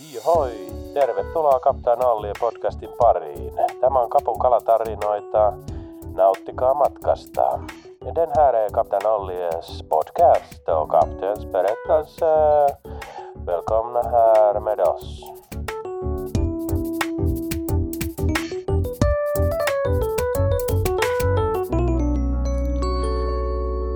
Hoi, 0.00 0.52
tervetuloa 0.94 1.60
Kaptaan 1.60 2.04
Allien 2.04 2.34
podcastin 2.40 2.88
pariin. 2.98 3.52
Tämä 3.80 3.98
on 3.98 4.10
Kapun 4.10 4.38
kalatarinoita. 4.38 5.52
Nauttikaa 6.14 6.74
matkasta. 6.74 7.58
Den 8.14 8.28
här 8.36 8.54
är 8.54 8.70
Kapten 8.70 9.06
Ollies 9.06 9.84
podcast 9.88 10.68
och 10.68 10.90
kaptens 10.90 11.46
berättelse. 11.46 12.26
Välkomna 13.46 14.02
här 14.02 14.60
med 14.60 14.80
oss. 14.80 15.22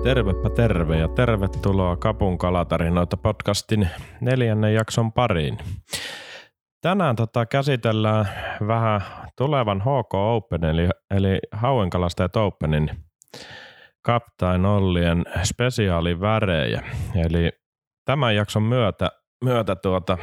Tervepä 0.07 0.49
terve 0.49 0.97
ja 0.97 1.07
tervetuloa 1.07 1.97
Kapun 1.97 2.37
kalatarinoita 2.37 3.17
podcastin 3.17 3.89
neljännen 4.21 4.73
jakson 4.73 5.11
pariin. 5.11 5.57
Tänään 6.87 7.15
tota 7.15 7.45
käsitellään 7.45 8.25
vähän 8.67 9.01
tulevan 9.37 9.81
HK 9.81 10.13
Open 10.13 10.63
eli, 10.63 10.89
eli 11.11 11.39
Hauenkalastajat 11.51 12.35
Openin 12.35 12.89
Kaptain 14.01 14.65
Ollien 14.65 15.25
spesiaalivärejä. 15.43 16.83
Eli 17.15 17.51
tämän 18.05 18.35
jakson 18.35 18.63
myötä, 18.63 19.09
myötä 19.43 19.75
tuota, 19.75 20.17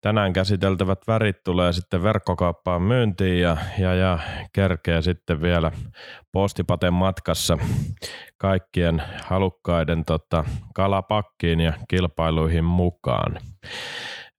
tänään 0.00 0.32
käsiteltävät 0.32 0.98
värit 1.08 1.36
tulee 1.44 1.72
sitten 1.72 2.02
verkkokauppaan 2.02 2.82
myyntiin 2.82 3.40
ja, 3.40 3.56
ja, 3.78 3.94
ja 3.94 4.18
kerkeä 4.52 5.00
sitten 5.00 5.42
vielä 5.42 5.72
postipaten 6.32 6.92
matkassa 6.92 7.58
kaikkien 8.38 9.02
halukkaiden 9.24 10.04
tota, 10.04 10.44
kalapakkiin 10.74 11.60
ja 11.60 11.72
kilpailuihin 11.88 12.64
mukaan. 12.64 13.38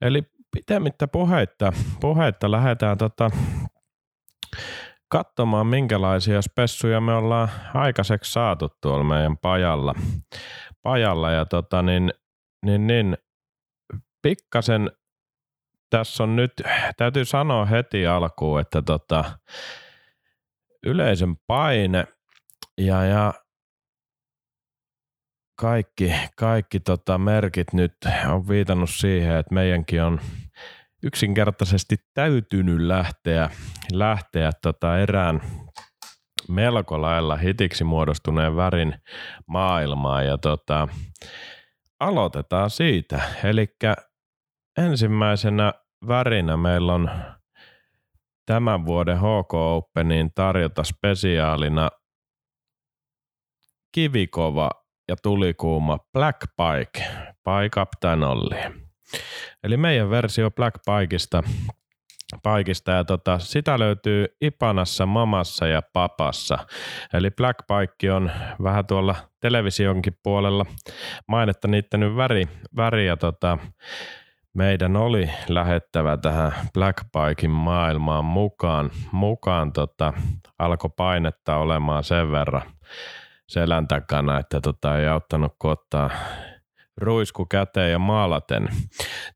Eli 0.01 0.23
pitemmittä 0.57 1.07
puheitta, 1.07 1.73
puheitta 2.01 2.51
lähdetään 2.51 2.97
tota, 2.97 3.31
katsomaan, 5.09 5.67
minkälaisia 5.67 6.41
spessuja 6.41 7.01
me 7.01 7.13
ollaan 7.13 7.49
aikaiseksi 7.73 8.31
saatu 8.31 8.69
tuolla 8.81 9.03
meidän 9.03 9.37
pajalla. 9.37 9.95
pajalla 10.83 11.31
ja 11.31 11.45
tota, 11.45 11.81
niin, 11.81 12.13
niin, 12.65 12.87
niin, 12.87 13.17
pikkasen 14.21 14.91
tässä 15.89 16.23
on 16.23 16.35
nyt, 16.35 16.51
täytyy 16.97 17.25
sanoa 17.25 17.65
heti 17.65 18.07
alkuun, 18.07 18.59
että 18.59 18.81
tota, 18.81 19.23
yleisön 20.85 21.35
paine 21.47 22.07
ja, 22.77 23.03
ja 23.03 23.33
kaikki, 25.57 26.13
kaikki 26.35 26.79
tota 26.79 27.17
merkit 27.17 27.73
nyt 27.73 27.93
on 28.27 28.47
viitannut 28.47 28.89
siihen, 28.89 29.35
että 29.35 29.53
meidänkin 29.53 30.03
on 30.03 30.19
yksinkertaisesti 31.03 31.95
täytynyt 32.13 32.79
lähteä, 32.79 33.49
lähteä 33.93 34.51
tota 34.61 34.99
erään 34.99 35.41
melko 36.49 37.01
lailla 37.01 37.35
hitiksi 37.35 37.83
muodostuneen 37.83 38.55
värin 38.55 38.95
maailmaan 39.47 40.25
ja 40.25 40.37
tota, 40.37 40.87
aloitetaan 41.99 42.69
siitä. 42.69 43.21
Eli 43.43 43.67
ensimmäisenä 44.77 45.73
värinä 46.07 46.57
meillä 46.57 46.93
on 46.93 47.11
tämän 48.45 48.85
vuoden 48.85 49.17
HK 49.17 49.53
Openin 49.53 50.31
tarjota 50.35 50.83
spesiaalina 50.83 51.89
kivikova 53.91 54.86
ja 55.07 55.15
tulikuuma 55.23 55.97
Black 56.13 56.41
Pike 56.41 57.07
by 57.43 57.69
Captain 57.69 58.23
Olli. 58.23 58.87
Eli 59.63 59.77
meidän 59.77 60.09
versio 60.09 60.51
Black 60.51 60.75
Pikeista, 60.85 61.43
Paikista 62.43 62.91
ja 62.91 63.03
tota, 63.03 63.39
sitä 63.39 63.79
löytyy 63.79 64.25
Ipanassa, 64.41 65.05
Mamassa 65.05 65.67
ja 65.67 65.81
Papassa. 65.93 66.57
Eli 67.13 67.31
Black 67.31 67.59
Pike 67.67 68.11
on 68.13 68.31
vähän 68.63 68.85
tuolla 68.85 69.15
televisionkin 69.39 70.17
puolella 70.23 70.65
mainetta 71.27 71.67
niiden 71.67 72.15
väri, 72.15 72.47
väri 72.75 73.07
ja 73.07 73.17
tota, 73.17 73.57
meidän 74.53 74.95
oli 74.95 75.29
lähettävä 75.49 76.17
tähän 76.17 76.51
Black 76.73 76.97
Bikein 77.03 77.51
maailmaan 77.51 78.25
mukaan. 78.25 78.91
mukaan 79.11 79.73
tota, 79.73 80.13
alkoi 80.59 80.89
painetta 80.97 81.57
olemaan 81.57 82.03
sen 82.03 82.31
verran 82.31 82.61
selän 83.47 83.87
takana, 83.87 84.39
että 84.39 84.61
tota, 84.61 84.99
ei 84.99 85.07
auttanut 85.07 85.55
ottaa 85.63 86.09
ruisku 86.97 87.45
käteen 87.45 87.91
ja 87.91 87.99
maalaten. 87.99 88.69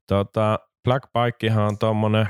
Tota, 0.06 0.58
Black 0.84 1.04
Bikehan 1.12 1.64
on 1.64 1.78
tuommoinen 1.78 2.28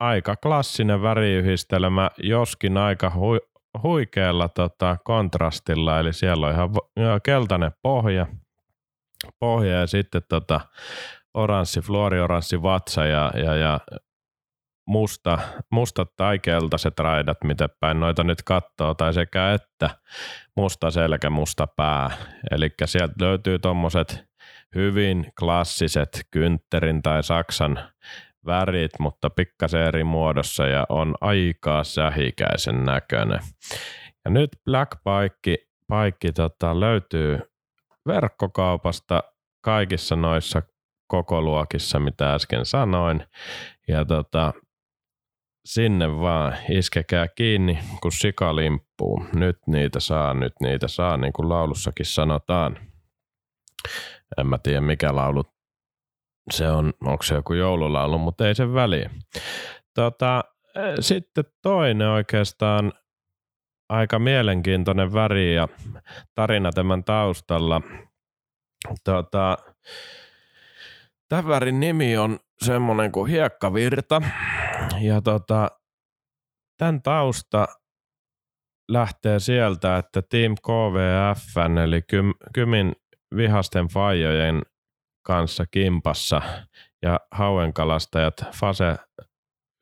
aika 0.00 0.36
klassinen 0.36 1.02
väriyhdistelmä, 1.02 2.10
joskin 2.18 2.76
aika 2.76 3.12
hu- 3.14 3.60
huikealla 3.82 4.48
tota, 4.48 4.96
kontrastilla, 5.04 5.98
eli 6.00 6.12
siellä 6.12 6.46
on 6.46 6.52
ihan 7.00 7.20
keltainen 7.22 7.72
pohja, 7.82 8.26
pohja 9.40 9.80
ja 9.80 9.86
sitten 9.86 10.22
tota, 10.28 10.60
oranssi, 11.34 11.80
fluorioranssi 11.80 12.62
vatsa 12.62 13.06
ja, 13.06 13.32
ja, 13.34 13.56
ja 13.56 13.80
musta, 14.88 15.38
mustat 15.70 16.08
tai 16.16 16.38
keltaiset 16.38 16.98
raidat, 16.98 17.38
mitä 17.44 17.68
päin 17.80 18.00
noita 18.00 18.24
nyt 18.24 18.42
katsoo, 18.42 18.94
tai 18.94 19.14
sekä 19.14 19.52
että 19.52 19.90
musta 20.56 20.90
selkä, 20.90 21.30
musta 21.30 21.66
pää. 21.66 22.10
Eli 22.50 22.70
sieltä 22.84 23.14
löytyy 23.20 23.58
tuommoiset 23.58 24.24
hyvin 24.74 25.32
klassiset 25.38 26.26
kyntterin 26.30 27.02
tai 27.02 27.22
saksan 27.22 27.78
värit, 28.46 28.90
mutta 28.98 29.30
pikkasen 29.30 29.82
eri 29.82 30.04
muodossa 30.04 30.66
ja 30.66 30.86
on 30.88 31.14
aikaa 31.20 31.84
sähikäisen 31.84 32.84
näköinen. 32.84 33.40
Ja 34.24 34.30
nyt 34.30 34.50
Black 34.64 34.90
Pike, 34.92 35.56
Pike 35.88 36.32
tota, 36.32 36.80
löytyy 36.80 37.40
verkkokaupasta 38.06 39.22
kaikissa 39.60 40.16
noissa 40.16 40.62
koko 41.06 41.42
luokissa, 41.42 42.00
mitä 42.00 42.34
äsken 42.34 42.66
sanoin. 42.66 43.24
Ja 43.88 44.04
tota, 44.04 44.52
sinne 45.68 46.20
vaan 46.20 46.56
iskekää 46.70 47.28
kiinni, 47.28 47.78
kun 48.02 48.12
sika 48.12 48.56
limppuu. 48.56 49.24
Nyt 49.34 49.58
niitä 49.66 50.00
saa, 50.00 50.34
nyt 50.34 50.52
niitä 50.60 50.88
saa, 50.88 51.16
niin 51.16 51.32
kuin 51.32 51.48
laulussakin 51.48 52.06
sanotaan. 52.06 52.78
En 54.38 54.46
mä 54.46 54.58
tiedä 54.58 54.80
mikä 54.80 55.16
laulu 55.16 55.44
se 56.50 56.70
on, 56.70 56.92
onko 57.04 57.22
se 57.22 57.34
joku 57.34 57.54
joululaulu, 57.54 58.18
mutta 58.18 58.48
ei 58.48 58.54
se 58.54 58.72
väliä. 58.74 59.10
Tota, 59.94 60.44
sitten 61.00 61.44
toinen 61.62 62.08
oikeastaan 62.08 62.92
aika 63.88 64.18
mielenkiintoinen 64.18 65.12
väri 65.12 65.54
ja 65.54 65.68
tarina 66.34 66.72
tämän 66.72 67.04
taustalla. 67.04 67.80
Tota, 69.04 69.56
Tämän 71.28 71.48
värin 71.48 71.80
nimi 71.80 72.16
on 72.16 72.38
semmoinen 72.58 73.12
kuin 73.12 73.30
hiekkavirta. 73.30 74.22
Ja 75.00 75.20
tota, 75.20 75.68
tämän 76.78 77.02
tausta 77.02 77.66
lähtee 78.88 79.40
sieltä, 79.40 79.96
että 79.96 80.22
Team 80.22 80.54
KVF, 80.54 81.56
eli 81.84 82.02
Kymin 82.54 82.92
vihasten 83.36 83.88
fajojen 83.88 84.62
kanssa 85.26 85.64
kimpassa 85.70 86.42
ja 87.02 87.20
hauenkalastajat 87.32 88.34
Fase 88.54 88.96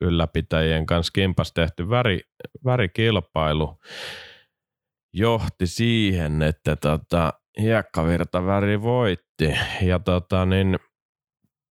ylläpitäjien 0.01 0.85
kanssa 0.85 1.11
kimpas 1.11 1.53
tehty 1.53 1.89
väri, 1.89 2.21
värikilpailu 2.65 3.77
johti 5.13 5.67
siihen, 5.67 6.41
että 6.41 6.75
tota, 6.75 7.33
hiekkavirtaväri 7.61 8.81
voitti. 8.81 9.55
Ja 9.81 9.99
tota, 9.99 10.45
niin 10.45 10.79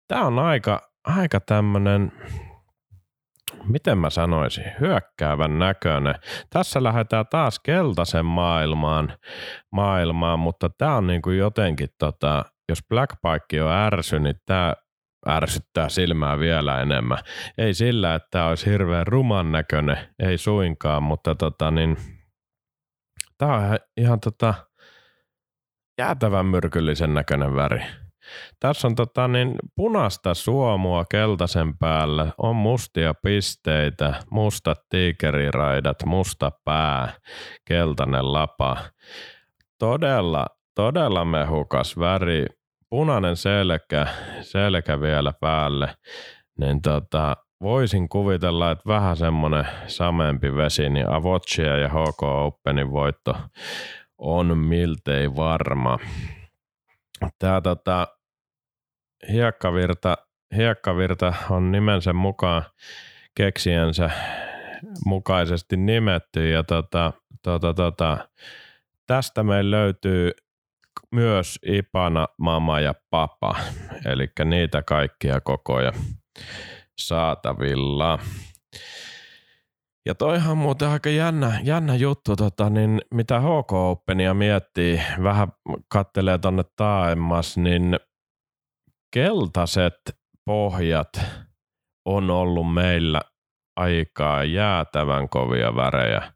tämä 0.08 0.26
on 0.26 0.40
aika, 0.40 0.92
aika 1.04 1.40
tämmöinen, 1.40 2.12
miten 3.68 3.98
mä 3.98 4.10
sanoisin, 4.10 4.64
hyökkäävän 4.80 5.60
näköinen. 5.60 6.16
Tässä 6.50 6.84
lähdetään 6.84 7.26
taas 7.32 7.60
keltaisen 7.60 8.26
maailmaan, 8.26 9.18
maailmaan 9.72 10.40
mutta 10.40 10.70
tämä 10.70 10.96
on 10.96 11.08
niinku 11.08 11.30
jotenkin, 11.30 11.90
tota, 12.00 12.46
jos 12.70 12.80
Black 12.90 13.12
Pike 13.22 13.64
on 13.64 13.72
ärsy, 13.72 14.20
niin 14.20 14.36
tämä 14.46 14.74
ärsyttää 15.30 15.90
silmää 15.90 16.40
vielä 16.40 16.82
enemmän. 16.82 17.18
Ei 17.58 17.74
sillä, 17.74 18.16
että 18.16 18.28
tämä 18.32 18.48
olisi 18.48 18.72
hirveän 18.72 19.08
ruman 19.08 19.52
näköinen, 19.52 19.98
ei 20.20 20.38
suinkaan, 20.38 21.04
mutta 21.04 21.36
tota, 21.36 21.72
niin, 21.72 21.98
tämä 23.38 23.54
on 23.54 23.78
ihan 23.98 24.20
tota, 24.20 24.54
jäätävän 26.00 26.46
myrkyllisen 26.46 27.14
näköinen 27.14 27.56
väri. 27.56 28.05
Tässä 28.60 28.88
on 28.88 28.96
tota, 28.96 29.28
niin, 29.28 29.56
punaista 29.76 30.34
suomua 30.34 31.06
keltaisen 31.12 31.78
päällä, 31.78 32.32
on 32.38 32.56
mustia 32.56 33.14
pisteitä, 33.14 34.14
mustat 34.32 34.80
tiikeriraidat, 34.90 35.98
musta 36.06 36.52
pää, 36.66 37.14
keltainen 37.66 38.34
lapa. 38.34 38.78
Todella, 39.80 40.46
todella 40.76 41.26
mehukas 41.26 42.00
väri, 42.00 42.46
punainen 42.90 43.36
selkä, 43.36 44.08
selkä 44.42 45.02
vielä 45.02 45.34
päälle, 45.42 45.96
niin 46.60 46.82
tota, 46.82 47.36
voisin 47.62 48.10
kuvitella, 48.10 48.72
että 48.72 48.84
vähän 48.88 49.18
semmoinen 49.18 49.68
samempi 49.88 50.56
vesi, 50.56 50.90
niin 50.90 51.10
Avoccia 51.10 51.78
ja 51.78 51.90
HK 51.90 52.24
Openin 52.24 52.92
voitto 52.92 53.36
on 54.18 54.58
miltei 54.58 55.36
varma. 55.36 56.00
Tämä 57.40 57.62
tota, 57.62 58.08
hiekkavirta, 59.32 60.18
hiekkavirta 60.56 61.34
on 61.50 61.72
nimensä 61.72 62.14
mukaan 62.14 62.64
keksijänsä 63.36 64.10
mukaisesti 65.06 65.78
nimetty 65.78 66.50
ja 66.50 66.64
tota, 66.64 67.14
tota, 67.42 67.74
tota, 67.74 68.18
tästä 69.08 69.44
meillä 69.44 69.78
löytyy 69.78 70.32
myös 71.12 71.60
Ipana, 71.66 72.28
Mama 72.38 72.80
ja 72.80 72.94
Papa, 73.10 73.56
eli 74.06 74.28
niitä 74.46 74.82
kaikkia 74.82 75.42
kokoja 75.42 75.92
saatavilla. 76.98 78.20
Ja 80.06 80.16
toihan 80.16 80.52
on 80.52 80.58
muuten 80.58 80.88
aika 80.88 81.10
jännä, 81.10 81.60
jännä 81.64 81.96
juttu, 81.96 82.36
tota, 82.36 82.70
niin 82.70 83.02
mitä 83.14 83.40
HK 83.40 83.74
Openia 83.74 84.34
miettii, 84.34 85.02
vähän 85.24 85.48
kattelee 85.88 86.38
tonne 86.38 86.64
taaemmas, 86.76 87.58
niin 87.58 88.00
keltaiset 89.16 90.18
pohjat 90.46 91.22
on 92.06 92.30
ollut 92.30 92.74
meillä 92.74 93.22
aikaa 93.76 94.44
jäätävän 94.44 95.30
kovia 95.30 95.76
värejä. 95.76 96.34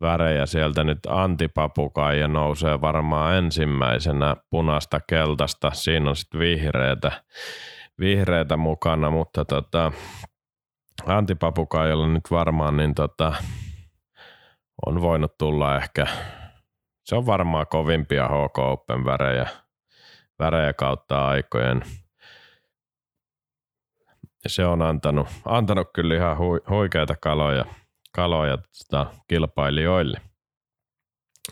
Värejä 0.00 0.46
sieltä 0.46 0.84
nyt 0.84 0.98
antipapukaija 1.08 2.28
nousee 2.28 2.80
varmaan 2.80 3.34
ensimmäisenä 3.34 4.36
punasta 4.50 5.00
keltaista. 5.00 5.70
Siinä 5.70 6.10
on 6.10 6.16
sitten 6.16 6.40
vihreitä, 6.40 7.24
vihreitä 8.00 8.56
mukana, 8.56 9.10
mutta 9.10 9.44
tota, 9.44 9.92
antipapukaijalla 11.06 12.08
nyt 12.08 12.30
varmaan 12.30 12.76
niin 12.76 12.94
tota, 12.94 13.34
on 14.86 15.02
voinut 15.02 15.38
tulla 15.38 15.76
ehkä, 15.76 16.06
se 17.04 17.16
on 17.16 17.26
varmaan 17.26 17.66
kovimpia 17.66 18.28
HK 18.28 18.58
Open 18.58 19.04
värejä, 19.04 19.48
värejä 20.38 20.72
kautta 20.72 21.28
aikojen 21.28 21.82
se 24.46 24.64
on 24.64 24.82
antanut, 24.82 25.28
antanut 25.44 25.88
kyllä 25.94 26.14
ihan 26.14 26.38
hu, 26.38 26.58
huikeita 26.70 27.14
kaloja, 27.16 27.64
kaloja 28.14 28.58
tota, 28.58 29.10
kilpailijoille. 29.28 30.20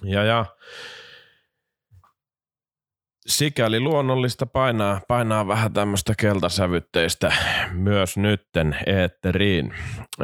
Ja, 0.02 0.24
ja 0.24 0.44
sikäli 3.26 3.80
luonnollista 3.80 4.46
painaa, 4.46 5.00
painaa 5.08 5.48
vähän 5.48 5.72
tämmöistä 5.72 6.14
keltasävytteistä 6.18 7.32
myös 7.72 8.16
nytten 8.16 8.76
eetteriin. 8.86 9.74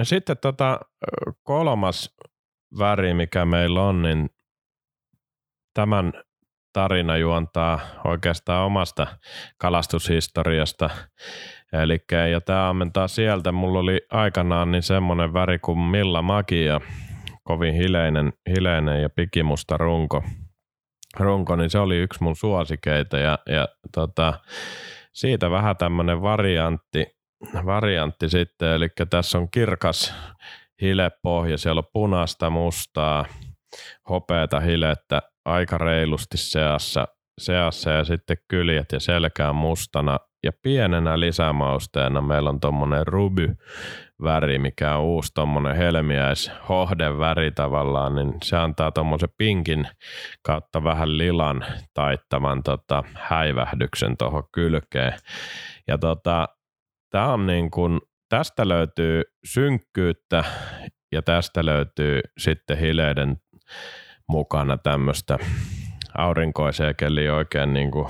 Sitten 0.03 0.37
tota, 0.39 0.81
kolmas 1.43 2.17
väri, 2.79 3.15
mikä 3.15 3.45
meillä 3.45 3.83
on, 3.83 4.03
niin 4.03 4.31
tämän 5.75 6.13
tarina 6.73 7.17
juontaa 7.17 7.81
oikeastaan 8.05 8.67
omasta 8.67 9.07
kalastushistoriasta. 9.59 10.91
Eli 11.73 11.99
ja 12.31 12.41
tämä 12.41 12.69
ammentaa 12.69 13.09
sieltä. 13.09 13.53
Mulla 13.53 13.79
oli 13.79 14.01
aikanaan 14.11 14.73
niin 14.73 14.83
semmoinen 14.83 15.33
väri 15.33 15.59
kuin 15.59 15.79
Milla 15.79 16.23
Magia, 16.23 16.81
kovin 17.43 17.75
hileinen, 17.75 18.33
hileinen 18.49 19.03
ja 19.03 19.11
pikimusta 19.11 19.77
runko. 19.77 20.25
runko, 21.19 21.57
niin 21.57 21.71
se 21.71 21.79
oli 21.79 21.97
yksi 21.97 22.23
mun 22.23 22.37
suosikeita 22.37 23.19
ja, 23.19 23.39
ja 23.49 23.69
tota, 23.95 24.35
siitä 25.13 25.51
vähän 25.51 25.77
tämmöinen 25.77 26.23
variantti, 26.23 27.07
variantti 27.67 28.29
sitten, 28.29 28.73
eli 28.73 28.89
tässä 29.11 29.39
on 29.39 29.51
kirkas 29.51 30.15
hilepohja, 30.81 31.59
siellä 31.59 31.79
on 31.79 31.91
punaista, 31.93 32.51
mustaa, 32.51 33.25
hopeata 34.11 34.61
hilettä 34.61 35.23
aika 35.45 35.79
reilusti 35.79 36.37
seassa, 36.37 37.09
seassa 37.41 37.91
ja 37.91 38.05
sitten 38.05 38.37
kyljet 38.49 38.93
ja 38.93 39.01
selkään 39.01 39.55
mustana. 39.55 40.19
Ja 40.45 40.53
pienenä 40.63 41.21
lisämausteena 41.21 42.21
meillä 42.21 42.51
on 42.51 42.61
tuommoinen 42.61 43.07
ruby 43.07 43.57
väri, 44.23 44.59
mikä 44.59 44.97
on 44.97 45.05
uusi 45.05 45.35
tuommoinen 45.35 45.77
helmiäis 45.77 46.51
väri 47.19 47.51
tavallaan, 47.51 48.15
niin 48.15 48.35
se 48.43 48.57
antaa 48.57 48.93
tuommoisen 48.93 49.29
pinkin 49.37 49.89
kautta 50.43 50.85
vähän 50.85 51.19
lilan 51.19 51.65
taittavan 51.95 52.63
tota, 52.63 53.05
häivähdyksen 53.15 54.17
tuohon 54.17 54.45
kylkeen. 54.53 55.13
Ja 55.89 55.99
tota, 55.99 56.49
tää 57.11 57.33
on 57.33 57.47
niin 57.47 57.71
kun, 57.71 58.01
tästä 58.29 58.69
löytyy 58.69 59.23
synkkyyttä 59.45 60.45
ja 61.13 61.23
tästä 61.23 61.67
löytyy 61.67 62.21
sitten 62.39 62.79
hileiden 62.79 63.37
mukana 64.29 64.79
tämmöistä 64.79 65.39
aurinkoiseen 66.19 66.97
keliin 66.97 67.33
oikein 67.33 67.75
niin 67.75 67.91
kuin, 67.91 68.09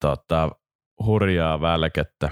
tota, 0.00 0.50
hurjaa 1.04 1.60
välkettä, 1.60 2.30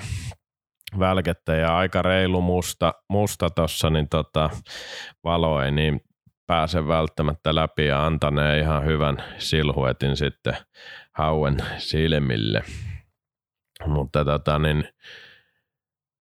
välkettä 0.98 1.54
ja 1.54 1.76
aika 1.76 2.02
reilu 2.02 2.40
musta, 2.40 2.94
musta 3.08 3.50
niin 3.90 4.08
tota, 4.08 4.50
valo 5.24 5.62
ei 5.62 5.72
niin 5.72 6.00
pääse 6.46 6.88
välttämättä 6.88 7.54
läpi 7.54 7.86
ja 7.86 8.06
antanee 8.06 8.58
ihan 8.58 8.84
hyvän 8.84 9.24
silhuetin 9.38 10.16
sitten 10.16 10.56
hauen 11.14 11.56
silmille. 11.78 12.64
Mutta 13.86 14.24
tota, 14.24 14.58
niin, 14.58 14.88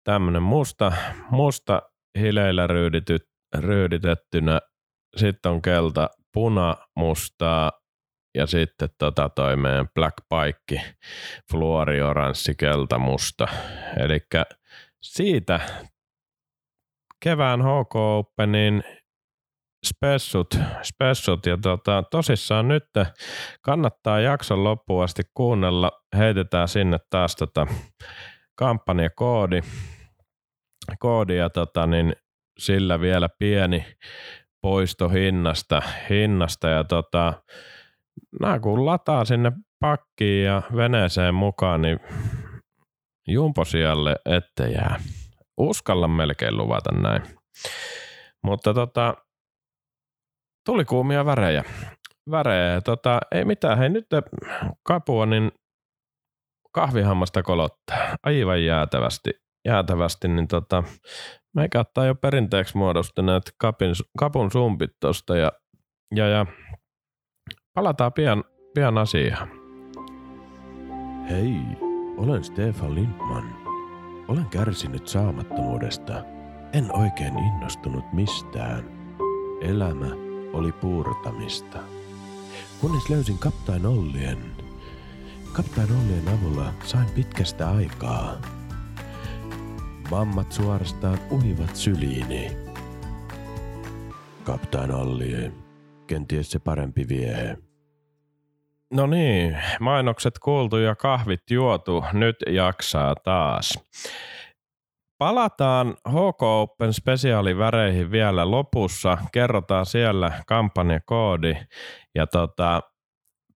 tämmönen 0.05 0.43
musta, 0.43 0.93
musta 1.31 1.82
hileillä 2.19 2.66
ryyditettynä 3.58 4.61
sitten 5.16 5.52
on 5.52 5.62
kelta, 5.62 6.11
puna, 6.34 6.76
mustaa 6.96 7.72
ja 8.34 8.46
sitten 8.46 8.88
tota 8.98 9.28
toi 9.28 9.56
meidän 9.56 9.88
Black 9.94 10.16
Pike, 10.28 10.94
fluori, 11.50 12.02
oranssi, 12.02 12.54
kelta, 12.54 12.98
musta. 12.98 13.48
Eli 13.96 14.20
siitä 15.02 15.60
kevään 17.22 17.60
HK 17.60 17.96
Openin 17.96 18.82
spessut, 19.86 20.58
spessut 20.82 21.46
ja 21.46 21.58
tota, 21.62 22.02
tosissaan 22.10 22.69
nyt 22.69 22.84
kannattaa 23.62 24.20
jakson 24.20 24.64
loppuun 24.64 25.04
asti 25.04 25.22
kuunnella. 25.34 25.92
Heitetään 26.16 26.69
sinne 26.69 26.98
taas 27.10 27.37
tota 27.37 27.66
kampanjakoodi 28.58 29.60
koodi 30.99 31.37
ja 31.37 31.50
tota, 31.50 31.87
niin 31.87 32.16
sillä 32.59 33.00
vielä 33.00 33.28
pieni 33.38 33.87
poisto 34.64 35.09
hinnasta, 36.11 36.68
ja 36.68 36.85
tota, 36.85 37.33
nämä 38.40 38.61
kun 38.61 38.87
lataa 38.87 39.25
sinne 39.25 39.52
pakkiin 39.80 40.44
ja 40.44 40.62
veneeseen 40.76 41.35
mukaan, 41.35 41.83
niin 41.83 42.00
jumposialle 43.28 44.16
ette 44.25 44.71
jää. 44.71 45.00
Uskalla 45.56 46.09
melkein 46.09 46.56
luvata 46.56 46.92
näin. 46.92 47.23
Mutta 48.42 48.75
tota, 48.75 49.14
tuli 50.66 50.85
kuumia 50.85 51.25
värejä. 51.25 51.64
Värejä. 52.30 52.80
Tota, 52.80 53.21
ei 53.33 53.44
mitään. 53.44 53.78
Hei 53.78 53.88
nyt 53.88 54.06
kapua, 54.83 55.26
niin 55.26 55.52
kahvihammasta 56.73 57.42
kolottaa 57.42 58.16
aivan 58.23 58.64
jäätävästi. 58.64 59.30
Jäätävästi, 59.64 60.28
niin 60.28 60.49
tota, 60.49 60.83
Meikä 61.54 61.80
ottaa 61.80 62.06
jo 62.06 62.14
perinteeksi 62.14 62.76
muodostuneet 62.76 63.42
kapin, 63.59 63.94
kapun 64.18 64.50
sumpit 64.50 64.90
tosta 65.00 65.37
ja, 65.37 65.52
ja, 66.14 66.28
ja 66.28 66.47
palataan 67.75 68.12
pian, 68.12 68.44
pian 68.75 68.99
asiaan. 68.99 69.49
Hei, 71.30 71.61
olen 72.16 72.44
Stefan 72.44 72.94
Lindman. 72.94 73.56
Olen 74.28 74.47
kärsinyt 74.47 75.09
saamattomuudesta. 75.09 76.25
En 76.73 76.97
oikein 76.97 77.38
innostunut 77.38 78.12
mistään. 78.12 78.85
Elämä 79.61 80.11
oli 80.52 80.73
puurtamista. 80.73 81.78
Kunnes 82.80 83.11
löysin 83.11 83.38
Kaptain 83.38 83.87
Ollien. 83.87 84.38
Kaptain 85.52 85.88
Ollien 85.92 86.38
avulla 86.38 86.73
sain 86.85 87.11
pitkästä 87.14 87.71
aikaa 87.71 88.37
Mammat 90.14 90.52
suorastaan 90.52 91.18
uhivat 91.30 91.76
syliini. 91.76 92.56
Kaptaan 94.44 94.90
Allie, 94.90 95.52
kenties 96.06 96.50
se 96.50 96.59
parempi 96.59 97.09
vie. 97.09 97.59
No 98.92 99.06
niin, 99.06 99.59
mainokset 99.80 100.38
kuultu 100.38 100.76
ja 100.76 100.94
kahvit 100.94 101.40
juotu, 101.50 102.04
nyt 102.12 102.37
jaksaa 102.47 103.14
taas. 103.14 103.78
Palataan 105.18 105.94
HK 106.09 106.42
Open 106.42 106.92
spesiaaliväreihin 106.92 108.11
vielä 108.11 108.50
lopussa. 108.50 109.18
Kerrotaan 109.33 109.87
siellä 109.87 110.33
kampanjakoodi 110.47 111.56
ja 112.14 112.26
tota, 112.26 112.83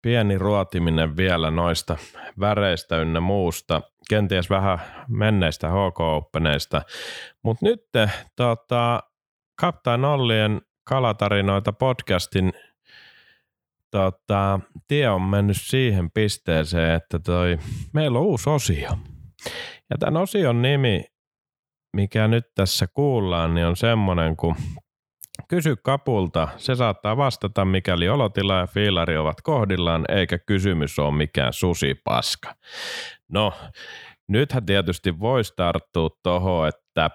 pieni 0.02 0.38
ruotiminen 0.38 1.18
vielä 1.18 1.52
noista 1.52 1.98
väreistä 2.40 2.98
ynnä 2.98 3.20
muusta, 3.20 3.82
kenties 4.10 4.50
vähän 4.50 4.80
menneistä 5.10 5.70
HK 5.70 6.00
Openeista, 6.00 6.82
mutta 7.44 7.66
nyt 7.66 7.82
tota, 8.36 9.04
Kaptain 9.62 10.06
Ollien 10.06 10.62
kalatarinoita 10.84 11.74
podcastin 11.74 12.54
tota, 13.92 14.60
tie 14.88 15.10
on 15.10 15.22
mennyt 15.22 15.58
siihen 15.60 16.12
pisteeseen, 16.12 16.96
että 16.96 17.20
toi, 17.20 17.58
meillä 17.94 18.20
on 18.20 18.26
uusi 18.26 18.50
osio. 18.50 18.90
Ja 19.90 19.98
tämän 20.00 20.22
osion 20.22 20.62
nimi, 20.62 21.04
mikä 21.96 22.28
nyt 22.28 22.46
tässä 22.56 22.88
kuullaan, 22.94 23.56
niin 23.56 23.68
on 23.68 23.76
semmoinen 23.76 24.38
kuin 24.38 24.56
Kysy 25.48 25.76
kapulta. 25.76 26.48
Se 26.58 26.76
saattaa 26.76 27.18
vastata, 27.18 27.66
mikäli 27.66 28.10
olotila 28.10 28.56
ja 28.60 28.68
fiilari 28.68 29.18
ovat 29.18 29.42
kohdillaan, 29.42 30.06
eikä 30.10 30.38
kysymys 30.40 31.00
ole 31.00 31.18
mikään 31.18 31.54
susipaska. 31.54 32.56
No, 33.32 33.54
nythän 34.30 34.66
tietysti 34.66 35.20
voisi 35.20 35.54
tarttua 35.56 36.10
tuohon, 36.24 36.68
että 36.68 37.10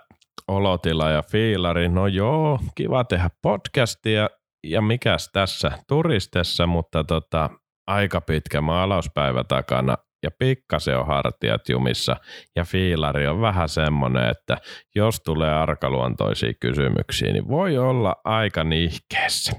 olotila 0.49 1.11
ja 1.11 1.23
fiilari, 1.23 1.88
no 1.88 2.07
joo, 2.07 2.59
kiva 2.75 3.04
tehdä 3.04 3.31
podcastia 3.42 4.28
ja 4.66 4.83
mikäs 4.83 5.31
tässä 5.33 5.73
turistessa, 5.88 6.66
mutta 6.66 7.04
tota, 7.04 7.50
aika 7.87 8.21
pitkä 8.21 8.61
maalauspäivä 8.61 9.45
takana 9.45 9.97
ja 10.23 10.31
pikkasen 10.38 10.99
on 10.99 11.07
hartiat 11.07 11.69
jumissa 11.69 12.16
ja 12.57 12.64
fiilari 12.64 13.26
on 13.26 13.40
vähän 13.40 13.69
semmoinen, 13.69 14.28
että 14.28 14.57
jos 14.95 15.21
tulee 15.21 15.50
arkaluontoisia 15.50 16.52
kysymyksiä, 16.61 17.33
niin 17.33 17.49
voi 17.49 17.78
olla 17.78 18.16
aika 18.25 18.64
nihkeessä. 18.64 19.52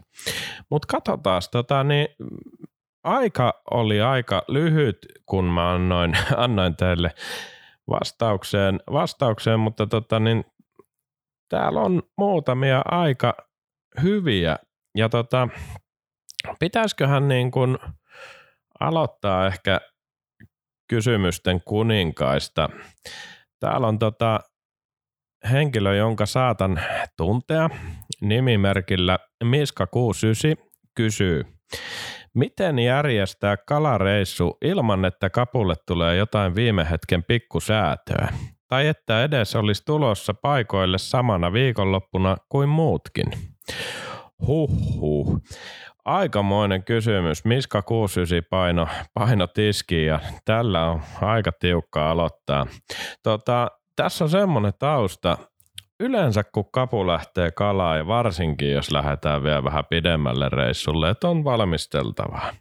Mutta 0.72 0.88
katsotaan, 0.92 1.42
tota, 1.52 1.84
niin 1.84 2.08
aika 3.04 3.62
oli 3.72 4.02
aika 4.02 4.44
lyhyt, 4.48 4.98
kun 5.26 5.46
mä 5.46 5.74
annoin, 5.74 6.14
annoin 6.38 6.76
teille 6.76 7.12
vastaukseen, 7.90 8.80
vastaukseen 8.92 9.60
mutta 9.60 9.88
tota, 9.88 10.20
niin, 10.20 10.46
täällä 11.50 11.82
on 11.82 12.04
muutamia 12.18 12.82
aika 12.86 13.38
hyviä. 14.02 14.58
Ja 14.98 15.10
tota, 15.10 15.48
pitäisiköhän 16.60 17.28
niin 17.28 17.52
kuin 17.52 17.78
aloittaa 18.80 19.48
ehkä 19.48 19.82
kysymysten 20.90 21.62
kuninkaista. 21.66 22.70
Täällä 23.60 23.88
on 23.88 24.00
tota 24.00 24.40
henkilö, 25.52 25.96
jonka 25.96 26.26
saatan 26.26 26.82
tuntea. 27.18 27.70
Nimimerkillä 28.22 29.20
Miska69 29.44 30.70
kysyy, 30.96 31.46
miten 32.34 32.80
järjestää 32.80 33.58
kalareissu 33.58 34.58
ilman, 34.62 35.06
että 35.06 35.30
kapulle 35.30 35.75
tulee 35.88 36.16
jotain 36.16 36.56
viime 36.56 36.88
hetken 36.90 37.24
pikkusäätöä? 37.24 38.28
Tai 38.68 38.88
että 38.88 39.24
edes 39.24 39.56
olisi 39.56 39.86
tulossa 39.86 40.34
paikoille 40.34 40.98
samana 40.98 41.54
viikonloppuna 41.54 42.38
kuin 42.50 42.70
muutkin? 42.70 43.25
Huhhuh. 44.48 45.42
Aikamoinen 46.06 46.84
kysymys. 46.84 47.46
Miska 47.46 47.82
69 47.82 48.48
paino, 48.50 48.88
paino 49.13 49.48
tiski 49.48 50.06
ja 50.06 50.20
tällä 50.46 50.86
on 50.86 51.02
aika 51.22 51.52
tiukka 51.52 52.12
aloittaa. 52.12 52.68
Tota, 53.24 53.72
tässä 53.96 54.24
on 54.24 54.30
semmoinen 54.30 54.74
tausta. 54.80 55.38
Yleensä 56.00 56.44
kun 56.44 56.72
kapu 56.72 57.08
lähtee 57.08 57.52
kalaa 57.52 57.98
ja 57.98 58.08
varsinkin 58.08 58.72
jos 58.72 58.92
lähdetään 58.92 59.44
vielä 59.44 59.64
vähän 59.64 59.84
pidemmälle 59.90 60.50
reissulle, 60.50 61.10
että 61.10 61.30
on 61.30 61.44
valmisteltavaa, 61.44 62.54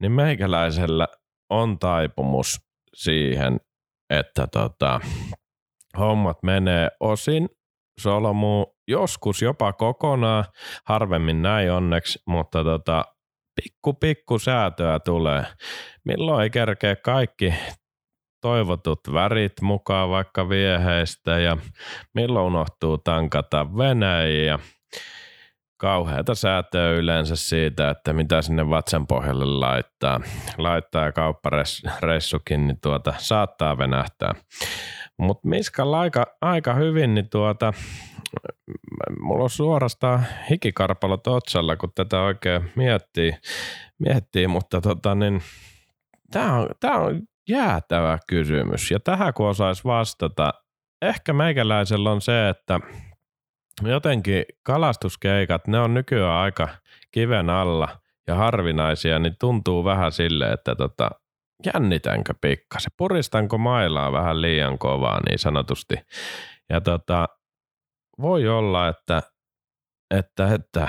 niin 0.00 0.12
meikäläisellä 0.12 1.08
on 1.50 1.78
taipumus 1.78 2.60
siihen, 2.94 3.60
että 4.10 4.46
tota, 4.46 5.00
hommat 5.98 6.42
menee 6.42 6.88
osin 7.00 7.48
solmu 8.00 8.66
joskus 8.88 9.42
jopa 9.42 9.72
kokonaan, 9.72 10.44
harvemmin 10.84 11.42
näin 11.42 11.72
onneksi, 11.72 12.18
mutta 12.26 12.64
tota, 12.64 13.04
pikku 13.62 13.94
pikku 13.94 14.38
säätöä 14.38 15.00
tulee. 15.00 15.46
Milloin 16.04 16.42
ei 16.42 16.50
kerkeä 16.50 16.96
kaikki 16.96 17.54
toivotut 18.42 19.00
värit 19.12 19.60
mukaan 19.62 20.10
vaikka 20.10 20.48
vieheistä 20.48 21.38
ja 21.38 21.56
milloin 22.14 22.46
unohtuu 22.46 22.98
tankata 22.98 23.76
Venäjä 23.76 24.44
ja 24.44 24.58
kauheata 25.82 26.34
säätöä 26.34 26.90
yleensä 26.90 27.36
siitä, 27.36 27.90
että 27.90 28.12
mitä 28.12 28.42
sinne 28.42 28.70
vatsan 28.70 29.06
pohjalle 29.06 29.44
laittaa. 29.44 30.20
Laittaa 30.58 31.12
kauppareissukin, 31.12 32.66
niin 32.66 32.78
tuota, 32.82 33.14
saattaa 33.18 33.78
venähtää. 33.78 34.34
Mutta 35.18 35.48
Miskalla 35.48 36.00
aika, 36.00 36.26
aika 36.40 36.74
hyvin, 36.74 37.14
niin 37.14 37.30
tuota, 37.30 37.72
mulla 39.20 39.44
on 39.44 39.50
suorastaan 39.50 40.26
hikikarpalot 40.50 41.26
otsalla, 41.26 41.76
kun 41.76 41.92
tätä 41.94 42.20
oikein 42.20 42.72
miettii, 42.76 43.32
miettii 43.98 44.46
mutta 44.46 44.80
tota, 44.80 45.14
niin, 45.14 45.42
tämä 46.30 46.58
on, 46.58 46.68
tää 46.80 46.98
on 46.98 47.20
jäätävä 47.48 48.18
kysymys. 48.26 48.90
Ja 48.90 49.00
tähän 49.00 49.34
kun 49.34 49.48
osaisi 49.48 49.84
vastata, 49.84 50.54
ehkä 51.02 51.32
meikäläisellä 51.32 52.10
on 52.10 52.20
se, 52.20 52.48
että 52.48 52.80
jotenkin 53.82 54.44
kalastuskeikat, 54.62 55.66
ne 55.66 55.78
on 55.78 55.94
nykyään 55.94 56.32
aika 56.32 56.68
kiven 57.10 57.50
alla 57.50 57.88
ja 58.26 58.34
harvinaisia, 58.34 59.18
niin 59.18 59.36
tuntuu 59.40 59.84
vähän 59.84 60.12
sille, 60.12 60.52
että 60.52 60.74
tota, 60.74 61.10
jännitänkö 61.66 62.34
pikkasen, 62.40 62.92
puristanko 62.96 63.58
mailaa 63.58 64.12
vähän 64.12 64.42
liian 64.42 64.78
kovaa 64.78 65.20
niin 65.28 65.38
sanotusti. 65.38 65.94
Ja 66.70 66.80
tota, 66.80 67.28
voi 68.20 68.48
olla, 68.48 68.88
että, 68.88 69.22
että, 70.10 70.54
että 70.54 70.88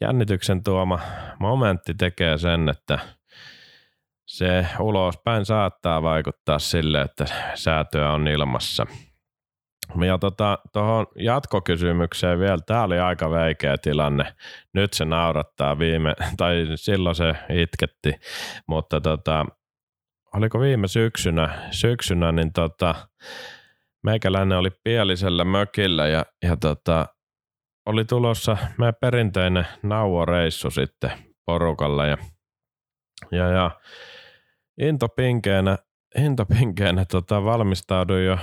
jännityksen 0.00 0.62
tuoma 0.62 0.98
momentti 1.38 1.94
tekee 1.94 2.38
sen, 2.38 2.68
että 2.68 2.98
se 4.28 4.66
ulospäin 4.80 5.44
saattaa 5.44 6.02
vaikuttaa 6.02 6.58
sille, 6.58 7.00
että 7.00 7.24
säätöä 7.54 8.12
on 8.12 8.28
ilmassa. 8.28 8.86
Ja 10.06 10.18
tuohon 10.18 10.20
tota, 10.20 10.58
jatkokysymykseen 11.16 12.38
vielä, 12.38 12.58
tämä 12.66 12.82
oli 12.82 12.98
aika 12.98 13.30
veikeä 13.30 13.78
tilanne. 13.78 14.34
Nyt 14.74 14.92
se 14.92 15.04
naurattaa 15.04 15.78
viime, 15.78 16.14
tai 16.36 16.66
silloin 16.74 17.14
se 17.14 17.34
itketti, 17.50 18.14
mutta 18.66 19.00
tota, 19.00 19.46
oliko 20.34 20.60
viime 20.60 20.88
syksynä, 20.88 21.68
syksynä 21.70 22.32
niin 22.32 22.52
tota, 22.52 22.94
meikäläinen 24.02 24.58
oli 24.58 24.70
pielisellä 24.84 25.44
mökillä 25.44 26.08
ja, 26.08 26.26
ja 26.42 26.56
tota, 26.56 27.06
oli 27.86 28.04
tulossa 28.04 28.56
meidän 28.78 28.94
perinteinen 29.00 29.66
nauoreissu 29.82 30.70
sitten 30.70 31.10
porukalla 31.46 32.06
ja, 32.06 32.16
ja, 33.32 33.48
ja 33.48 33.70
intopinkeenä, 34.78 35.78
intopinkeenä 36.18 37.04
tota, 37.04 37.44
valmistauduin 37.44 38.24
jo 38.24 38.38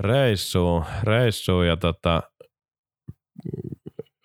reissuun, 0.00 0.84
reissuun 1.02 1.66
ja 1.66 1.76
tota, 1.76 2.22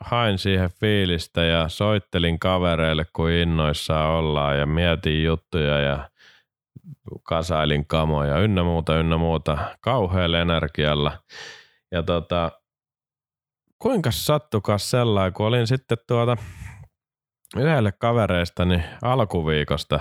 hain 0.02 0.38
siihen 0.38 0.70
fiilistä 0.80 1.44
ja 1.44 1.70
soittelin 1.70 2.40
kavereille, 2.40 3.06
kun 3.16 3.32
innoissaan 3.32 4.12
ollaan 4.12 4.60
ja 4.60 4.66
mietin 4.66 5.24
juttuja 5.24 5.80
ja 5.80 6.10
kasailin 7.24 7.88
kamoja 7.88 8.40
ynnä 8.40 8.64
muuta, 8.64 9.00
ynnä 9.00 9.18
muuta 9.18 9.58
kauhealla 9.82 10.40
energialla. 10.40 11.18
Ja 11.92 12.04
tota, 12.04 12.52
kuinka 13.80 14.12
sattukas 14.12 14.92
sellainen, 14.92 15.34
kun 15.34 15.46
olin 15.46 15.68
sitten 15.68 15.98
tuota 16.08 16.38
yhdelle 17.58 17.92
kavereistani 17.92 18.84
alkuviikosta 19.02 20.00